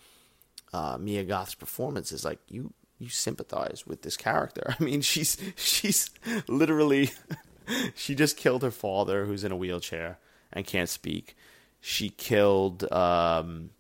uh, 0.74 0.98
Mia 1.00 1.24
Goth's 1.24 1.56
performance 1.56 2.12
is 2.12 2.24
like 2.24 2.39
you 2.48 2.74
you 2.98 3.10
sympathize 3.10 3.86
with 3.86 4.04
this 4.04 4.15
character. 4.15 4.76
I 4.80 4.84
mean, 4.84 5.02
she's 5.02 5.38
she's 5.56 6.10
literally 6.48 7.12
she 7.95 8.15
just 8.15 8.38
killed 8.38 8.63
her 8.63 8.71
father, 8.71 9.25
who's 9.25 9.43
in 9.43 9.51
a 9.51 9.57
wheelchair 9.57 10.19
and 10.51 10.65
can't 10.65 10.89
speak. 10.89 11.36
She 11.79 12.10
killed 12.10 12.91
um, 12.91 13.71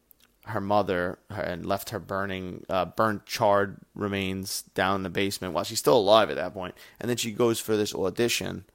her 0.45 0.61
mother 0.61 1.19
and 1.29 1.65
left 1.65 1.91
her 1.91 1.99
burning, 1.99 2.65
uh, 2.69 2.85
burnt, 2.85 3.25
charred 3.25 3.77
remains 3.93 4.63
down 4.73 4.97
in 4.97 5.03
the 5.03 5.09
basement 5.09 5.53
while 5.53 5.63
she's 5.63 5.79
still 5.79 5.97
alive 5.97 6.29
at 6.29 6.35
that 6.35 6.53
point. 6.53 6.75
And 6.99 7.09
then 7.09 7.17
she 7.17 7.31
goes 7.31 7.59
for 7.59 7.77
this 7.77 7.93
audition, 7.93 8.65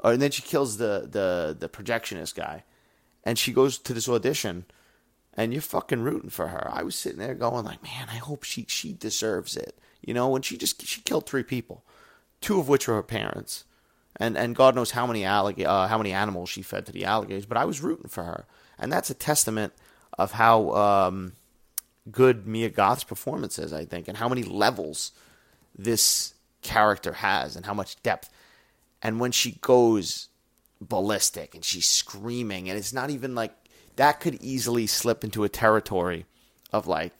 or 0.00 0.12
and 0.12 0.22
then 0.22 0.30
she 0.30 0.42
kills 0.42 0.78
the 0.78 1.08
the 1.10 1.56
the 1.58 1.68
projectionist 1.68 2.34
guy, 2.34 2.64
and 3.22 3.38
she 3.38 3.52
goes 3.52 3.78
to 3.78 3.92
this 3.92 4.08
audition, 4.08 4.64
and 5.34 5.52
you're 5.52 5.62
fucking 5.62 6.02
rooting 6.02 6.30
for 6.30 6.48
her. 6.48 6.70
I 6.72 6.82
was 6.82 6.94
sitting 6.94 7.18
there 7.18 7.34
going 7.34 7.64
like, 7.64 7.82
man, 7.82 8.08
I 8.10 8.16
hope 8.16 8.42
she 8.44 8.64
she 8.68 8.92
deserves 8.92 9.56
it. 9.56 9.78
You 10.00 10.14
know, 10.14 10.28
when 10.28 10.42
she 10.42 10.56
just 10.56 10.86
she 10.86 11.02
killed 11.02 11.26
three 11.26 11.42
people, 11.42 11.84
two 12.40 12.58
of 12.58 12.68
which 12.68 12.88
were 12.88 12.94
her 12.94 13.02
parents 13.02 13.64
and 14.16 14.36
and 14.36 14.54
God 14.54 14.74
knows 14.74 14.92
how 14.92 15.06
many 15.06 15.22
allig- 15.22 15.64
uh, 15.64 15.88
how 15.88 15.98
many 15.98 16.12
animals 16.12 16.48
she 16.48 16.62
fed 16.62 16.86
to 16.86 16.92
the 16.92 17.04
alligators. 17.04 17.46
But 17.46 17.58
I 17.58 17.64
was 17.64 17.80
rooting 17.80 18.08
for 18.08 18.24
her, 18.24 18.46
and 18.78 18.92
that's 18.92 19.10
a 19.10 19.14
testament 19.14 19.72
of 20.18 20.32
how 20.32 20.70
um, 20.72 21.32
good 22.10 22.46
Mia 22.46 22.70
Goth's 22.70 23.04
performance 23.04 23.58
is, 23.58 23.72
I 23.72 23.84
think, 23.84 24.08
and 24.08 24.18
how 24.18 24.28
many 24.28 24.42
levels 24.42 25.12
this 25.76 26.34
character 26.62 27.14
has, 27.14 27.56
and 27.56 27.66
how 27.66 27.74
much 27.74 28.00
depth. 28.02 28.30
And 29.02 29.20
when 29.20 29.32
she 29.32 29.58
goes 29.60 30.28
ballistic 30.80 31.54
and 31.54 31.64
she's 31.64 31.88
screaming, 31.88 32.68
and 32.68 32.78
it's 32.78 32.92
not 32.92 33.10
even 33.10 33.34
like 33.34 33.52
that 33.96 34.20
could 34.20 34.42
easily 34.42 34.86
slip 34.86 35.24
into 35.24 35.44
a 35.44 35.48
territory 35.48 36.26
of 36.72 36.86
like 36.86 37.12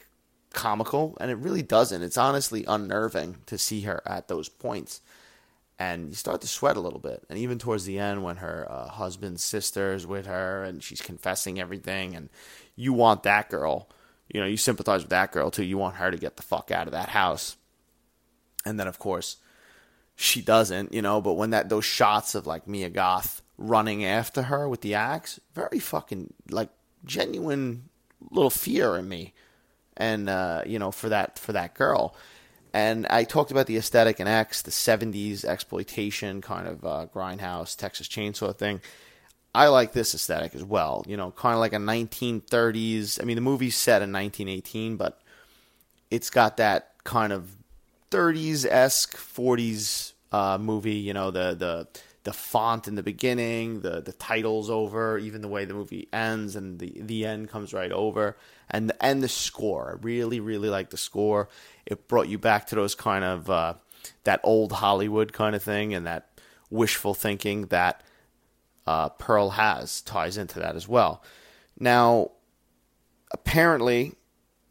comical, 0.52 1.16
and 1.20 1.30
it 1.30 1.36
really 1.36 1.62
doesn't. 1.62 2.02
It's 2.02 2.16
honestly 2.16 2.64
unnerving 2.66 3.38
to 3.46 3.58
see 3.58 3.82
her 3.82 4.00
at 4.06 4.28
those 4.28 4.48
points 4.48 5.00
and 5.78 6.08
you 6.08 6.14
start 6.14 6.40
to 6.40 6.46
sweat 6.46 6.76
a 6.76 6.80
little 6.80 7.00
bit. 7.00 7.24
And 7.28 7.38
even 7.38 7.58
towards 7.58 7.84
the 7.84 7.98
end, 7.98 8.22
when 8.22 8.36
her 8.36 8.66
uh, 8.70 8.88
husband's 8.88 9.42
sister 9.42 9.94
is 9.94 10.06
with 10.06 10.26
her 10.26 10.62
and 10.62 10.82
she's 10.82 11.00
confessing 11.00 11.60
everything, 11.60 12.14
and 12.14 12.28
you 12.76 12.92
want 12.92 13.24
that 13.24 13.50
girl, 13.50 13.88
you 14.28 14.40
know, 14.40 14.46
you 14.46 14.56
sympathize 14.56 15.02
with 15.02 15.10
that 15.10 15.32
girl 15.32 15.50
too. 15.50 15.64
You 15.64 15.78
want 15.78 15.96
her 15.96 16.10
to 16.10 16.16
get 16.16 16.36
the 16.36 16.42
fuck 16.42 16.70
out 16.70 16.86
of 16.86 16.92
that 16.92 17.10
house. 17.10 17.56
And 18.64 18.78
then, 18.78 18.86
of 18.86 18.98
course, 18.98 19.36
she 20.16 20.40
doesn't, 20.40 20.94
you 20.94 21.02
know. 21.02 21.20
But 21.20 21.34
when 21.34 21.50
that 21.50 21.68
those 21.68 21.84
shots 21.84 22.34
of 22.34 22.46
like 22.46 22.68
Mia 22.68 22.88
Goth 22.88 23.42
running 23.58 24.04
after 24.04 24.42
her 24.42 24.68
with 24.68 24.80
the 24.80 24.94
axe, 24.94 25.40
very 25.54 25.80
fucking 25.80 26.32
like 26.50 26.70
genuine 27.04 27.88
little 28.30 28.50
fear 28.50 28.96
in 28.96 29.08
me, 29.08 29.34
and 29.96 30.30
uh, 30.30 30.62
you 30.64 30.78
know, 30.78 30.92
for 30.92 31.08
that 31.08 31.38
for 31.38 31.52
that 31.52 31.74
girl 31.74 32.16
and 32.74 33.06
I 33.08 33.22
talked 33.22 33.52
about 33.52 33.68
the 33.68 33.76
aesthetic 33.76 34.18
in 34.18 34.26
X, 34.26 34.60
the 34.60 34.72
'70s 34.72 35.44
exploitation 35.44 36.42
kind 36.42 36.66
of 36.66 36.84
uh, 36.84 37.06
grindhouse 37.14 37.76
Texas 37.76 38.08
Chainsaw 38.08 38.54
thing. 38.54 38.80
I 39.54 39.68
like 39.68 39.92
this 39.92 40.12
aesthetic 40.12 40.56
as 40.56 40.64
well. 40.64 41.04
You 41.06 41.16
know, 41.16 41.30
kind 41.30 41.54
of 41.54 41.60
like 41.60 41.72
a 41.72 41.76
1930s. 41.76 43.22
I 43.22 43.24
mean, 43.24 43.36
the 43.36 43.42
movie's 43.42 43.76
set 43.76 44.02
in 44.02 44.12
1918, 44.12 44.96
but 44.96 45.20
it's 46.10 46.30
got 46.30 46.56
that 46.56 46.90
kind 47.04 47.32
of 47.32 47.56
30s 48.10 48.66
esque 48.66 49.16
40s 49.16 50.12
uh, 50.32 50.58
movie. 50.58 50.96
You 50.96 51.14
know, 51.14 51.30
the 51.30 51.54
the 51.54 51.86
the 52.24 52.32
font 52.32 52.88
in 52.88 52.94
the 52.94 53.02
beginning, 53.02 53.80
the 53.80 54.00
the 54.00 54.12
titles 54.12 54.70
over, 54.70 55.18
even 55.18 55.42
the 55.42 55.48
way 55.48 55.64
the 55.64 55.74
movie 55.74 56.08
ends, 56.12 56.56
and 56.56 56.78
the 56.78 56.92
the 57.00 57.24
end 57.24 57.50
comes 57.50 57.72
right 57.72 57.92
over, 57.92 58.36
and 58.70 58.90
the, 58.90 59.04
and 59.04 59.22
the 59.22 59.28
score. 59.28 59.98
I 59.98 60.02
really 60.02 60.40
really 60.40 60.68
like 60.68 60.90
the 60.90 60.96
score. 60.96 61.48
It 61.86 62.08
brought 62.08 62.28
you 62.28 62.38
back 62.38 62.66
to 62.68 62.74
those 62.74 62.94
kind 62.94 63.24
of 63.24 63.50
uh, 63.50 63.74
that 64.24 64.40
old 64.42 64.72
Hollywood 64.72 65.32
kind 65.32 65.54
of 65.54 65.62
thing, 65.62 65.94
and 65.94 66.06
that 66.06 66.28
wishful 66.70 67.14
thinking 67.14 67.66
that 67.66 68.02
uh, 68.86 69.10
Pearl 69.10 69.50
has 69.50 70.00
ties 70.00 70.36
into 70.36 70.58
that 70.58 70.76
as 70.76 70.88
well. 70.88 71.22
Now, 71.78 72.30
apparently, 73.32 74.14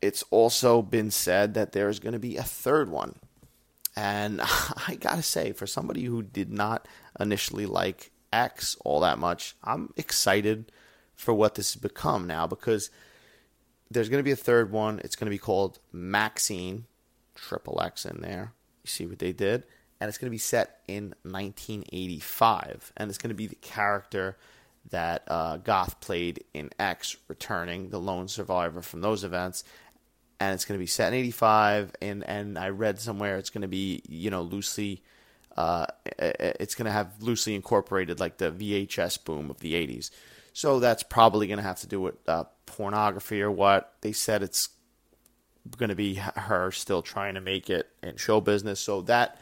it's 0.02 0.24
also 0.32 0.82
been 0.82 1.12
said 1.12 1.54
that 1.54 1.72
there's 1.72 2.00
going 2.00 2.14
to 2.14 2.20
be 2.20 2.38
a 2.38 2.44
third 2.44 2.90
one. 2.90 3.16
And 3.96 4.42
I 4.88 4.98
gotta 5.00 5.22
say, 5.22 5.52
for 5.52 5.68
somebody 5.68 6.04
who 6.04 6.24
did 6.24 6.52
not 6.52 6.88
initially 7.20 7.66
like 7.66 8.12
X 8.32 8.76
all 8.84 9.00
that 9.02 9.20
much, 9.20 9.56
I'm 9.64 9.94
excited 9.98 10.72
for 11.16 11.34
what 11.34 11.56
this 11.56 11.74
has 11.74 11.82
become 11.82 12.28
now 12.28 12.48
because 12.48 12.90
there's 13.92 14.10
going 14.10 14.20
to 14.20 14.24
be 14.24 14.32
a 14.32 14.36
third 14.36 14.72
one. 14.72 15.00
It's 15.04 15.16
going 15.16 15.28
to 15.28 15.32
be 15.32 15.38
called 15.38 15.80
Maxine, 15.92 16.86
triple 17.36 17.82
X 17.82 18.06
in 18.06 18.22
there. 18.22 18.54
You 18.84 18.90
see 18.90 19.06
what 19.06 19.20
they 19.20 19.32
did? 19.32 19.66
And 20.02 20.10
it's 20.10 20.18
going 20.18 20.30
to 20.30 20.32
be 20.32 20.40
set 20.40 20.80
in 20.88 21.14
1985. 21.24 22.92
And 22.98 23.10
it's 23.10 23.18
going 23.18 23.30
to 23.30 23.36
be 23.36 23.48
the 23.48 23.56
character 23.56 24.38
that 24.90 25.24
uh, 25.28 25.58
Goth 25.58 26.02
played 26.02 26.44
in 26.54 26.72
X, 26.78 27.16
returning 27.28 27.90
the 27.90 28.00
lone 28.00 28.28
survivor 28.28 28.82
from 28.82 29.02
those 29.02 29.24
events 29.24 29.64
and 30.44 30.54
it's 30.54 30.66
going 30.66 30.78
to 30.78 30.84
be 30.84 30.88
set 30.88 31.14
in 31.14 31.20
85 31.20 31.96
and 32.02 32.24
and 32.28 32.58
I 32.58 32.70
read 32.70 33.00
somewhere 33.00 33.38
it's 33.38 33.50
going 33.50 33.62
to 33.62 33.68
be 33.68 34.02
you 34.08 34.30
know 34.30 34.42
loosely 34.42 35.02
uh, 35.56 35.86
it's 36.18 36.76
going 36.76 36.86
to 36.86 36.92
have 36.92 37.22
loosely 37.22 37.56
incorporated 37.56 38.20
like 38.20 38.38
the 38.38 38.52
VHS 38.52 39.24
boom 39.24 39.50
of 39.50 39.60
the 39.60 39.74
80s 39.74 40.10
so 40.54 40.80
that's 40.80 41.02
probably 41.02 41.48
going 41.48 41.58
to 41.58 41.64
have 41.64 41.80
to 41.82 41.88
do 41.88 42.00
with 42.00 42.16
uh, 42.30 42.46
pornography 42.68 43.42
or 43.42 43.52
what. 43.52 43.94
They 44.02 44.12
said 44.12 44.44
it's 44.44 44.70
going 45.78 45.90
to 45.90 45.96
be 45.96 46.16
her 46.16 46.72
still 46.72 47.02
trying 47.02 47.34
to 47.34 47.42
make 47.42 47.70
it 47.70 47.90
in 48.04 48.18
show 48.18 48.40
business. 48.40 48.80
So 48.80 49.02
that 49.02 49.40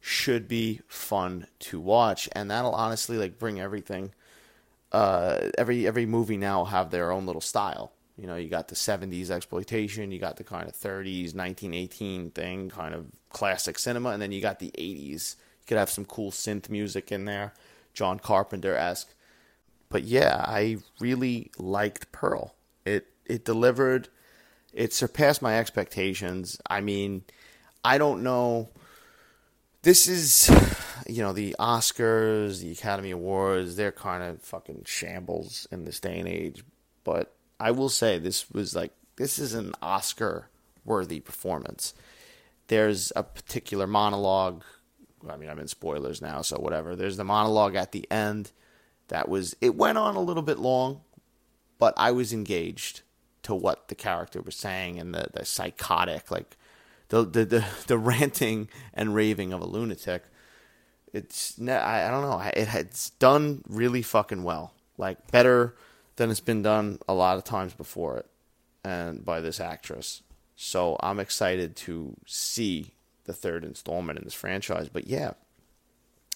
should 0.00 0.48
be 0.48 0.80
fun 0.88 1.46
to 1.60 1.78
watch. 1.78 2.28
And 2.32 2.50
that'll 2.50 2.74
honestly 2.74 3.16
like 3.16 3.38
bring 3.38 3.60
everything 3.60 4.12
uh, 4.90 5.48
every 5.56 5.86
every 5.86 6.04
movie 6.04 6.36
now 6.36 6.64
have 6.64 6.90
their 6.90 7.12
own 7.12 7.24
little 7.24 7.40
style. 7.40 7.92
You 8.18 8.26
know, 8.26 8.36
you 8.36 8.50
got 8.50 8.68
the 8.68 8.74
70s 8.74 9.30
exploitation, 9.30 10.12
you 10.12 10.18
got 10.18 10.36
the 10.36 10.44
kind 10.44 10.68
of 10.68 10.74
30s, 10.74 11.34
1918 11.34 12.30
thing, 12.32 12.68
kind 12.68 12.94
of 12.94 13.06
classic 13.32 13.78
cinema, 13.78 14.10
and 14.10 14.22
then 14.22 14.32
you 14.32 14.40
got 14.40 14.58
the 14.58 14.72
80s. 14.78 15.36
You 15.60 15.66
could 15.66 15.78
have 15.78 15.90
some 15.90 16.04
cool 16.04 16.30
synth 16.30 16.68
music 16.68 17.12
in 17.12 17.24
there, 17.24 17.52
John 17.94 18.18
Carpenter 18.18 18.74
esque. 18.74 19.14
But 19.88 20.04
yeah, 20.04 20.42
I 20.46 20.78
really 21.00 21.50
liked 21.58 22.12
Pearl. 22.12 22.54
It 22.84 23.06
it 23.26 23.44
delivered. 23.44 24.08
It 24.72 24.92
surpassed 24.94 25.42
my 25.42 25.58
expectations. 25.58 26.58
I 26.68 26.80
mean, 26.80 27.24
I 27.84 27.98
don't 27.98 28.22
know. 28.22 28.70
This 29.82 30.08
is, 30.08 30.48
you 31.06 31.22
know, 31.22 31.32
the 31.32 31.54
Oscars, 31.58 32.60
the 32.60 32.72
Academy 32.72 33.10
Awards. 33.10 33.76
They're 33.76 33.92
kind 33.92 34.22
of 34.22 34.40
fucking 34.40 34.84
shambles 34.86 35.68
in 35.70 35.84
this 35.84 36.00
day 36.00 36.18
and 36.18 36.28
age. 36.28 36.64
But 37.04 37.34
I 37.60 37.70
will 37.70 37.88
say 37.88 38.18
this 38.18 38.50
was 38.50 38.74
like 38.74 38.92
this 39.16 39.38
is 39.38 39.52
an 39.54 39.72
Oscar 39.82 40.48
worthy 40.84 41.20
performance. 41.20 41.94
There's 42.68 43.12
a 43.16 43.22
particular 43.22 43.86
monologue. 43.86 44.64
I 45.28 45.36
mean, 45.36 45.48
I'm 45.48 45.58
in 45.58 45.68
spoilers 45.68 46.20
now, 46.20 46.42
so 46.42 46.56
whatever. 46.58 46.96
There's 46.96 47.16
the 47.16 47.24
monologue 47.24 47.74
at 47.76 47.92
the 47.92 48.10
end 48.10 48.52
that 49.08 49.28
was 49.28 49.54
it 49.60 49.76
went 49.76 49.98
on 49.98 50.16
a 50.16 50.20
little 50.20 50.42
bit 50.42 50.58
long, 50.58 51.02
but 51.78 51.94
I 51.96 52.10
was 52.10 52.32
engaged 52.32 53.02
to 53.42 53.54
what 53.54 53.88
the 53.88 53.94
character 53.94 54.40
was 54.40 54.54
saying 54.54 54.98
and 54.98 55.14
the, 55.14 55.26
the 55.32 55.44
psychotic 55.44 56.30
like 56.30 56.56
the, 57.08 57.24
the 57.24 57.44
the 57.44 57.64
the 57.86 57.98
ranting 57.98 58.68
and 58.94 59.14
raving 59.14 59.52
of 59.52 59.60
a 59.60 59.66
lunatic. 59.66 60.24
It's 61.12 61.60
I, 61.60 62.06
I 62.06 62.10
don't 62.10 62.22
know. 62.22 62.38
It, 62.40 62.68
it's 62.74 63.10
done 63.10 63.62
really 63.68 64.02
fucking 64.02 64.44
well. 64.44 64.72
Like 64.96 65.30
better 65.30 65.74
than 66.16 66.30
it's 66.30 66.40
been 66.40 66.62
done 66.62 66.98
a 67.08 67.14
lot 67.14 67.36
of 67.36 67.44
times 67.44 67.74
before 67.74 68.16
it 68.16 68.26
and 68.84 69.24
by 69.24 69.40
this 69.40 69.60
actress. 69.60 70.22
So 70.56 70.96
I'm 71.00 71.20
excited 71.20 71.76
to 71.76 72.16
see 72.26 72.92
the 73.24 73.32
third 73.32 73.64
installment 73.64 74.18
in 74.18 74.24
this 74.24 74.34
franchise. 74.34 74.88
But 74.88 75.06
yeah, 75.06 75.32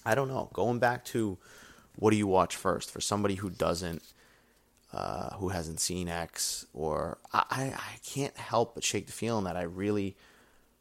I 0.05 0.15
don't 0.15 0.27
know. 0.27 0.49
Going 0.53 0.79
back 0.79 1.05
to 1.05 1.37
what 1.95 2.11
do 2.11 2.17
you 2.17 2.27
watch 2.27 2.55
first 2.55 2.91
for 2.91 3.01
somebody 3.01 3.35
who 3.35 3.49
doesn't, 3.49 4.03
uh, 4.93 5.35
who 5.35 5.49
hasn't 5.49 5.79
seen 5.79 6.07
X, 6.07 6.65
or 6.73 7.17
I, 7.33 7.73
I 7.75 7.97
can't 8.05 8.37
help 8.37 8.75
but 8.75 8.83
shake 8.83 9.07
the 9.07 9.13
feeling 9.13 9.45
that 9.45 9.57
I 9.57 9.63
really 9.63 10.15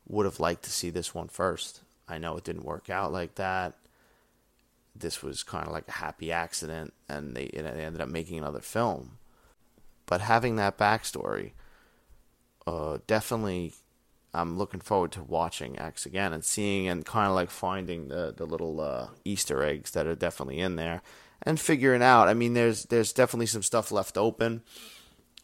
would 0.08 0.26
have 0.26 0.40
liked 0.40 0.64
to 0.64 0.70
see 0.70 0.90
this 0.90 1.14
one 1.14 1.28
first. 1.28 1.80
I 2.08 2.18
know 2.18 2.36
it 2.36 2.44
didn't 2.44 2.64
work 2.64 2.88
out 2.88 3.12
like 3.12 3.34
that 3.34 3.74
this 5.00 5.22
was 5.22 5.42
kind 5.42 5.66
of 5.66 5.72
like 5.72 5.88
a 5.88 5.92
happy 5.92 6.32
accident, 6.32 6.92
and 7.08 7.36
they, 7.36 7.46
they 7.52 7.60
ended 7.60 8.00
up 8.00 8.08
making 8.08 8.38
another 8.38 8.60
film. 8.60 9.18
But 10.06 10.20
having 10.20 10.56
that 10.56 10.78
backstory, 10.78 11.52
uh, 12.66 12.98
definitely, 13.06 13.74
I'm 14.34 14.58
looking 14.58 14.80
forward 14.80 15.12
to 15.12 15.22
watching 15.22 15.78
X 15.78 16.06
again 16.06 16.32
and 16.32 16.44
seeing 16.44 16.88
and 16.88 17.04
kind 17.04 17.28
of 17.28 17.34
like 17.34 17.50
finding 17.50 18.08
the 18.08 18.34
the 18.36 18.46
little 18.46 18.80
uh, 18.80 19.08
Easter 19.24 19.62
eggs 19.62 19.92
that 19.92 20.06
are 20.06 20.14
definitely 20.14 20.58
in 20.58 20.76
there 20.76 21.02
and 21.42 21.60
figuring 21.60 22.02
out. 22.02 22.28
I 22.28 22.34
mean, 22.34 22.54
there's 22.54 22.84
there's 22.84 23.12
definitely 23.12 23.46
some 23.46 23.62
stuff 23.62 23.92
left 23.92 24.16
open 24.18 24.62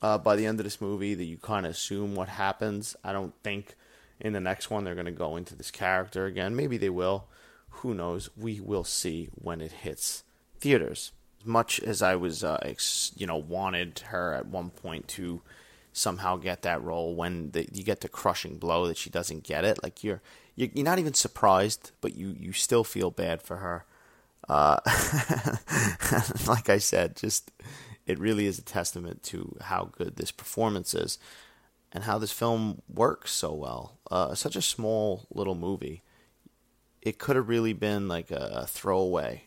uh, 0.01 0.19
by 0.19 0.37
the 0.37 0.47
end 0.47 0.61
of 0.61 0.65
this 0.65 0.81
movie 0.81 1.15
that 1.15 1.25
you 1.25 1.37
kind 1.37 1.67
of 1.67 1.73
assume 1.73 2.15
what 2.15 2.29
happens. 2.29 2.97
I 3.05 3.13
don't 3.13 3.35
think 3.43 3.77
in 4.21 4.33
the 4.33 4.41
next 4.41 4.71
one 4.71 4.85
they're 4.85 4.95
going 4.95 5.07
to 5.07 5.13
go 5.13 5.37
into 5.37 5.55
this 5.55 5.71
character 5.71 6.27
again. 6.27 6.57
Maybe 6.57 6.77
they 6.77 6.91
will 6.91 7.27
who 7.77 7.95
knows? 7.95 8.31
We 8.37 8.61
will 8.61 8.85
see 8.85 9.29
when 9.35 9.61
it 9.61 9.73
hits 9.73 10.25
theaters. 10.61 11.13
As 11.41 11.47
much 11.47 11.81
as 11.81 12.03
I 12.03 12.15
was, 12.15 12.45
uh, 12.45 12.59
ex- 12.63 13.13
you 13.17 13.27
know, 13.27 13.37
wanted 13.37 14.01
her 14.07 14.33
at 14.33 14.47
one 14.47 14.71
point 14.71 15.09
to 15.09 15.43
somehow 15.93 16.37
get 16.37 16.63
that 16.63 16.83
role, 16.83 17.15
when 17.15 17.51
the, 17.51 17.69
you 17.73 17.83
get 17.83 18.01
the 18.01 18.09
crushing 18.09 18.59
blow 18.59 18.87
that 18.87 18.97
she 18.97 19.11
doesn't 19.11 19.45
get 19.45 19.65
it, 19.65 19.83
like 19.83 20.03
you're 20.03 20.23
you're, 20.55 20.85
not 20.85 20.99
even 20.99 21.15
surprised, 21.15 21.93
but 22.01 22.15
you 22.15 22.37
you 22.39 22.53
still 22.53 22.85
feel 22.85 23.11
bad 23.11 23.43
for 23.43 23.59
her. 23.59 23.85
Uh, 24.49 24.79
like 26.47 26.69
I 26.69 26.79
said, 26.79 27.17
just 27.17 27.51
it 28.07 28.19
really 28.19 28.47
is 28.47 28.59
a 28.59 28.63
testament 28.63 29.23
to 29.25 29.57
how 29.63 29.91
good 29.97 30.17
this 30.17 30.33
performance 30.33 30.95
is 30.95 31.19
and 31.93 32.05
how 32.05 32.19
this 32.19 32.33
film 32.33 32.83
works 32.93 33.33
so 33.33 33.53
well. 33.53 33.99
Uh, 34.11 34.35
such 34.35 34.57
a 34.57 34.63
small 34.63 35.27
little 35.31 35.55
movie 35.55 36.03
it 37.03 37.19
could 37.19 37.37
have 37.37 37.49
really 37.49 37.73
been 37.73 38.09
like 38.09 38.31
a 38.31 38.67
throwaway. 38.69 39.45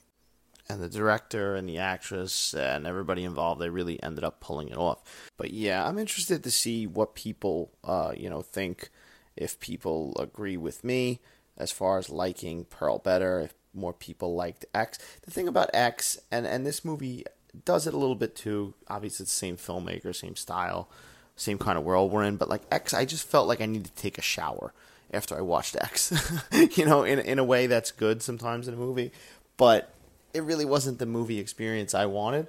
And 0.68 0.82
the 0.82 0.90
director 0.90 1.56
and 1.56 1.70
the 1.70 1.78
actress 1.78 2.54
and 2.54 2.88
everybody 2.88 3.24
involved, 3.24 3.62
they 3.62 3.70
really 3.70 4.02
ended 4.02 4.24
up 4.24 4.40
pulling 4.40 4.70
it 4.70 4.78
off. 4.78 5.04
But 5.38 5.52
yeah, 5.52 5.88
I'm 5.88 6.00
interested 6.00 6.44
to 6.44 6.52
see 6.52 6.88
what 6.88 7.14
people, 7.14 7.72
uh, 7.84 8.14
you 8.16 8.30
know, 8.30 8.42
think. 8.42 8.90
If 9.38 9.60
people 9.60 10.16
agree 10.18 10.56
with 10.56 10.86
me 10.86 11.20
as 11.58 11.70
far 11.70 11.98
as 11.98 12.10
liking 12.10 12.64
Pearl 12.64 13.00
better, 13.00 13.42
if 13.42 13.54
more 13.76 13.94
people 13.94 14.36
liked 14.36 14.66
X. 14.74 14.98
The 15.24 15.32
thing 15.32 15.48
about 15.48 15.70
X, 15.74 16.18
and 16.32 16.48
and 16.48 16.66
this 16.66 16.86
movie 16.86 17.26
does 17.64 17.88
it 17.88 17.94
a 17.94 17.98
little 17.98 18.16
bit 18.16 18.36
too. 18.36 18.74
Obviously, 18.88 19.24
it's 19.24 19.34
the 19.34 19.38
same 19.38 19.58
filmmaker, 19.58 20.16
same 20.16 20.36
style, 20.36 20.90
same 21.36 21.58
kind 21.58 21.78
of 21.78 21.84
world 21.84 22.12
we're 22.12 22.24
in. 22.24 22.38
But 22.38 22.50
like 22.50 22.64
X, 22.72 22.94
I 22.94 23.06
just 23.06 23.28
felt 23.28 23.48
like 23.48 23.62
I 23.62 23.66
needed 23.66 23.96
to 23.96 24.02
take 24.02 24.18
a 24.18 24.24
shower 24.24 24.74
after 25.12 25.38
I 25.38 25.42
watched 25.42 25.76
X. 25.76 26.14
you 26.78 26.86
know, 26.86 27.04
in 27.04 27.20
in 27.20 27.40
a 27.40 27.44
way 27.44 27.68
that's 27.68 27.92
good 27.92 28.22
sometimes 28.22 28.68
in 28.68 28.74
a 28.74 28.78
movie, 28.78 29.12
but 29.58 29.94
it 30.36 30.44
really 30.44 30.66
wasn't 30.66 31.00
the 31.00 31.06
movie 31.06 31.40
experience 31.40 31.94
I 31.94 32.06
wanted, 32.06 32.48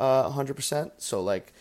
uh, 0.00 0.30
hundred 0.30 0.54
percent. 0.54 0.92
So 0.98 1.22
like 1.22 1.52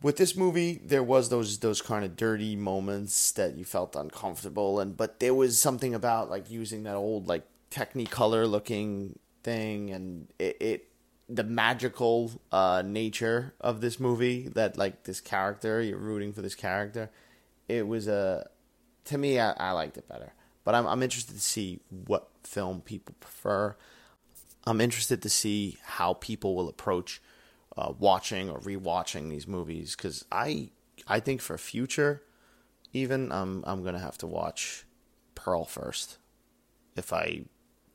with 0.00 0.16
this 0.16 0.36
movie, 0.36 0.80
there 0.84 1.02
was 1.02 1.28
those 1.28 1.58
those 1.58 1.82
kind 1.82 2.04
of 2.04 2.16
dirty 2.16 2.56
moments 2.56 3.32
that 3.32 3.56
you 3.56 3.64
felt 3.64 3.96
uncomfortable, 3.96 4.80
and 4.80 4.96
but 4.96 5.20
there 5.20 5.34
was 5.34 5.60
something 5.60 5.94
about 5.94 6.30
like 6.30 6.50
using 6.50 6.84
that 6.84 6.94
old 6.94 7.28
like 7.28 7.44
Technicolor 7.70 8.48
looking 8.48 9.18
thing, 9.42 9.90
and 9.90 10.28
it, 10.38 10.56
it 10.60 10.88
the 11.28 11.44
magical 11.44 12.40
uh, 12.50 12.82
nature 12.84 13.52
of 13.60 13.82
this 13.82 14.00
movie 14.00 14.48
that 14.48 14.78
like 14.78 15.04
this 15.04 15.20
character 15.20 15.82
you're 15.82 15.98
rooting 15.98 16.32
for 16.32 16.42
this 16.42 16.54
character. 16.54 17.10
It 17.68 17.86
was 17.86 18.08
a 18.08 18.48
to 19.06 19.18
me, 19.18 19.40
I, 19.40 19.52
I 19.52 19.72
liked 19.72 19.98
it 19.98 20.08
better. 20.08 20.32
But 20.64 20.74
I'm 20.74 20.86
I'm 20.86 21.02
interested 21.02 21.34
to 21.34 21.40
see 21.40 21.80
what 22.06 22.28
film 22.44 22.80
people 22.82 23.14
prefer. 23.20 23.74
I'm 24.68 24.82
interested 24.82 25.22
to 25.22 25.30
see 25.30 25.78
how 25.82 26.12
people 26.14 26.54
will 26.54 26.68
approach 26.68 27.22
uh, 27.76 27.92
watching 27.98 28.50
or 28.50 28.60
rewatching 28.60 29.30
these 29.30 29.46
movies 29.48 29.96
because 29.96 30.26
I 30.30 30.70
I 31.06 31.20
think 31.20 31.40
for 31.40 31.56
future, 31.56 32.22
even 32.92 33.32
I'm 33.32 33.64
I'm 33.66 33.82
gonna 33.82 33.98
have 33.98 34.18
to 34.18 34.26
watch 34.26 34.84
Pearl 35.34 35.64
first. 35.64 36.18
If 36.96 37.14
I 37.14 37.46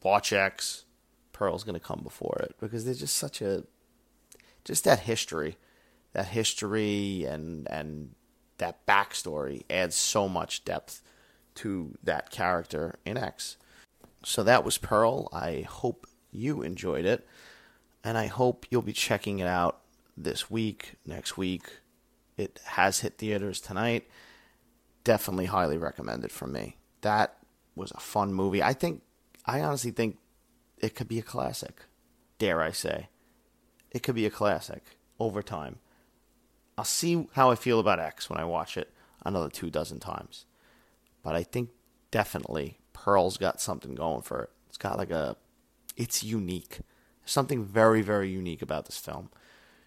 watch 0.02 0.34
X, 0.34 0.86
Pearl's 1.32 1.64
gonna 1.64 1.80
come 1.80 2.02
before 2.02 2.40
it 2.42 2.56
because 2.60 2.86
there's 2.86 3.00
just 3.00 3.18
such 3.18 3.42
a 3.42 3.66
just 4.66 4.84
that 4.86 5.02
history, 5.02 5.58
that 6.14 6.28
history 6.28 7.26
and 7.26 7.68
and 7.70 8.16
that 8.58 8.84
backstory 8.88 9.64
adds 9.70 9.96
so 9.96 10.28
much 10.28 10.66
depth 10.66 11.04
to 11.56 11.96
that 12.02 12.32
character 12.32 12.98
in 13.06 13.16
X. 13.16 13.58
So 14.26 14.42
that 14.42 14.64
was 14.64 14.80
Pearl. 14.80 15.30
I 15.32 15.68
hope 15.70 16.08
you 16.34 16.62
enjoyed 16.62 17.06
it, 17.06 17.28
and 18.04 18.18
I 18.18 18.28
hope 18.28 18.66
you'll 18.70 18.82
be 18.82 18.94
checking 18.94 19.40
it 19.40 19.48
out 19.48 19.80
this 20.18 20.50
week, 20.50 20.96
next 21.06 21.38
week. 21.38 21.64
It 22.38 22.60
has 22.66 23.00
hit 23.00 23.18
theaters 23.18 23.62
tonight. 23.62 24.08
Definitely 25.04 25.46
highly 25.46 25.78
recommended 25.78 26.32
from 26.32 26.52
me. 26.52 26.78
That 27.02 27.38
was 27.76 27.92
a 27.92 28.00
fun 28.00 28.34
movie. 28.34 28.64
I 28.64 28.74
think, 28.74 29.02
I 29.46 29.62
honestly 29.62 29.92
think 29.92 30.18
it 30.80 30.96
could 30.96 31.08
be 31.08 31.20
a 31.20 31.24
classic. 31.24 31.82
Dare 32.40 32.62
I 32.62 32.72
say. 32.72 33.10
It 33.92 34.04
could 34.04 34.16
be 34.16 34.26
a 34.26 34.32
classic 34.32 34.84
over 35.20 35.42
time. 35.42 35.78
I'll 36.78 36.86
see 36.86 37.28
how 37.34 37.52
I 37.52 37.56
feel 37.56 37.80
about 37.80 38.00
X 38.00 38.30
when 38.30 38.40
I 38.40 38.46
watch 38.46 38.78
it 38.78 38.92
another 39.24 39.50
two 39.50 39.70
dozen 39.70 40.00
times. 40.00 40.46
But 41.22 41.36
I 41.36 41.44
think 41.44 41.70
definitely 42.12 42.80
Pearl's 42.94 43.38
got 43.38 43.62
something 43.62 43.96
going 43.96 44.24
for 44.24 44.44
it. 44.44 44.50
It's 44.68 44.78
got 44.78 44.98
like 44.98 45.12
a, 45.12 45.38
it's 45.96 46.24
unique. 46.24 46.80
Something 47.26 47.64
very, 47.64 48.02
very 48.02 48.30
unique 48.30 48.62
about 48.62 48.86
this 48.86 48.98
film. 48.98 49.30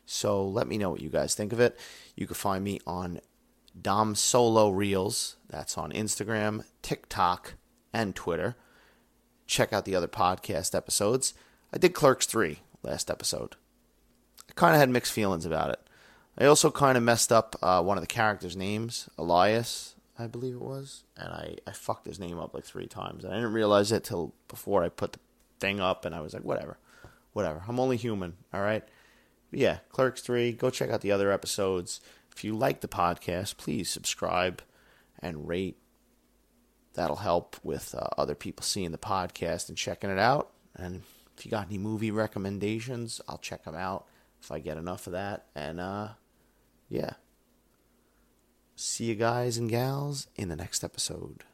So 0.06 0.46
let 0.46 0.68
me 0.68 0.78
know 0.78 0.90
what 0.90 1.02
you 1.02 1.10
guys 1.10 1.34
think 1.34 1.52
of 1.52 1.60
it. 1.60 1.78
You 2.14 2.26
can 2.26 2.34
find 2.34 2.62
me 2.62 2.80
on 2.86 3.20
Dom 3.80 4.14
Solo 4.14 4.70
Reels. 4.70 5.36
That's 5.48 5.76
on 5.76 5.92
Instagram, 5.92 6.64
TikTok, 6.82 7.54
and 7.92 8.14
Twitter. 8.14 8.56
Check 9.46 9.72
out 9.72 9.84
the 9.84 9.94
other 9.96 10.08
podcast 10.08 10.74
episodes. 10.74 11.34
I 11.72 11.78
did 11.78 11.94
Clerks 11.94 12.26
3 12.26 12.60
last 12.82 13.10
episode. 13.10 13.56
I 14.48 14.52
kind 14.54 14.74
of 14.74 14.80
had 14.80 14.90
mixed 14.90 15.12
feelings 15.12 15.44
about 15.44 15.70
it. 15.70 15.80
I 16.38 16.44
also 16.44 16.70
kind 16.70 16.96
of 16.96 17.02
messed 17.02 17.32
up 17.32 17.56
uh, 17.62 17.82
one 17.82 17.96
of 17.96 18.02
the 18.02 18.08
characters' 18.08 18.56
names, 18.56 19.08
Elias, 19.18 19.96
I 20.18 20.26
believe 20.26 20.54
it 20.54 20.62
was, 20.62 21.04
and 21.16 21.28
I, 21.28 21.56
I 21.66 21.72
fucked 21.72 22.06
his 22.06 22.18
name 22.18 22.38
up 22.38 22.54
like 22.54 22.64
three 22.64 22.86
times. 22.86 23.24
And 23.24 23.32
I 23.32 23.36
didn't 23.36 23.52
realize 23.52 23.92
it 23.92 24.04
till 24.04 24.34
before 24.48 24.82
I 24.82 24.88
put 24.88 25.12
the 25.12 25.18
thing 25.60 25.80
up, 25.80 26.04
and 26.04 26.14
I 26.14 26.20
was 26.20 26.34
like, 26.34 26.44
whatever, 26.44 26.78
whatever. 27.32 27.62
I'm 27.68 27.80
only 27.80 27.96
human, 27.96 28.34
all 28.52 28.60
right? 28.60 28.84
But 29.50 29.60
yeah, 29.60 29.78
Clerks 29.90 30.20
3, 30.22 30.52
go 30.52 30.70
check 30.70 30.90
out 30.90 31.00
the 31.00 31.12
other 31.12 31.30
episodes. 31.30 32.00
If 32.34 32.44
you 32.44 32.54
like 32.54 32.80
the 32.80 32.88
podcast, 32.88 33.56
please 33.56 33.88
subscribe 33.88 34.62
and 35.20 35.48
rate. 35.48 35.78
That'll 36.94 37.16
help 37.16 37.56
with 37.62 37.94
uh, 37.94 38.08
other 38.16 38.34
people 38.34 38.64
seeing 38.64 38.92
the 38.92 38.98
podcast 38.98 39.68
and 39.68 39.76
checking 39.76 40.10
it 40.10 40.18
out. 40.18 40.50
And 40.74 41.02
if 41.36 41.44
you 41.44 41.50
got 41.50 41.66
any 41.66 41.78
movie 41.78 42.10
recommendations, 42.10 43.20
I'll 43.28 43.38
check 43.38 43.64
them 43.64 43.74
out 43.74 44.06
if 44.42 44.50
I 44.50 44.58
get 44.58 44.78
enough 44.78 45.06
of 45.06 45.12
that. 45.12 45.46
And 45.54 45.80
uh, 45.80 46.08
yeah. 46.88 47.14
See 48.74 49.04
you 49.04 49.14
guys 49.14 49.56
and 49.56 49.70
gals 49.70 50.26
in 50.36 50.48
the 50.48 50.56
next 50.56 50.84
episode. 50.84 51.44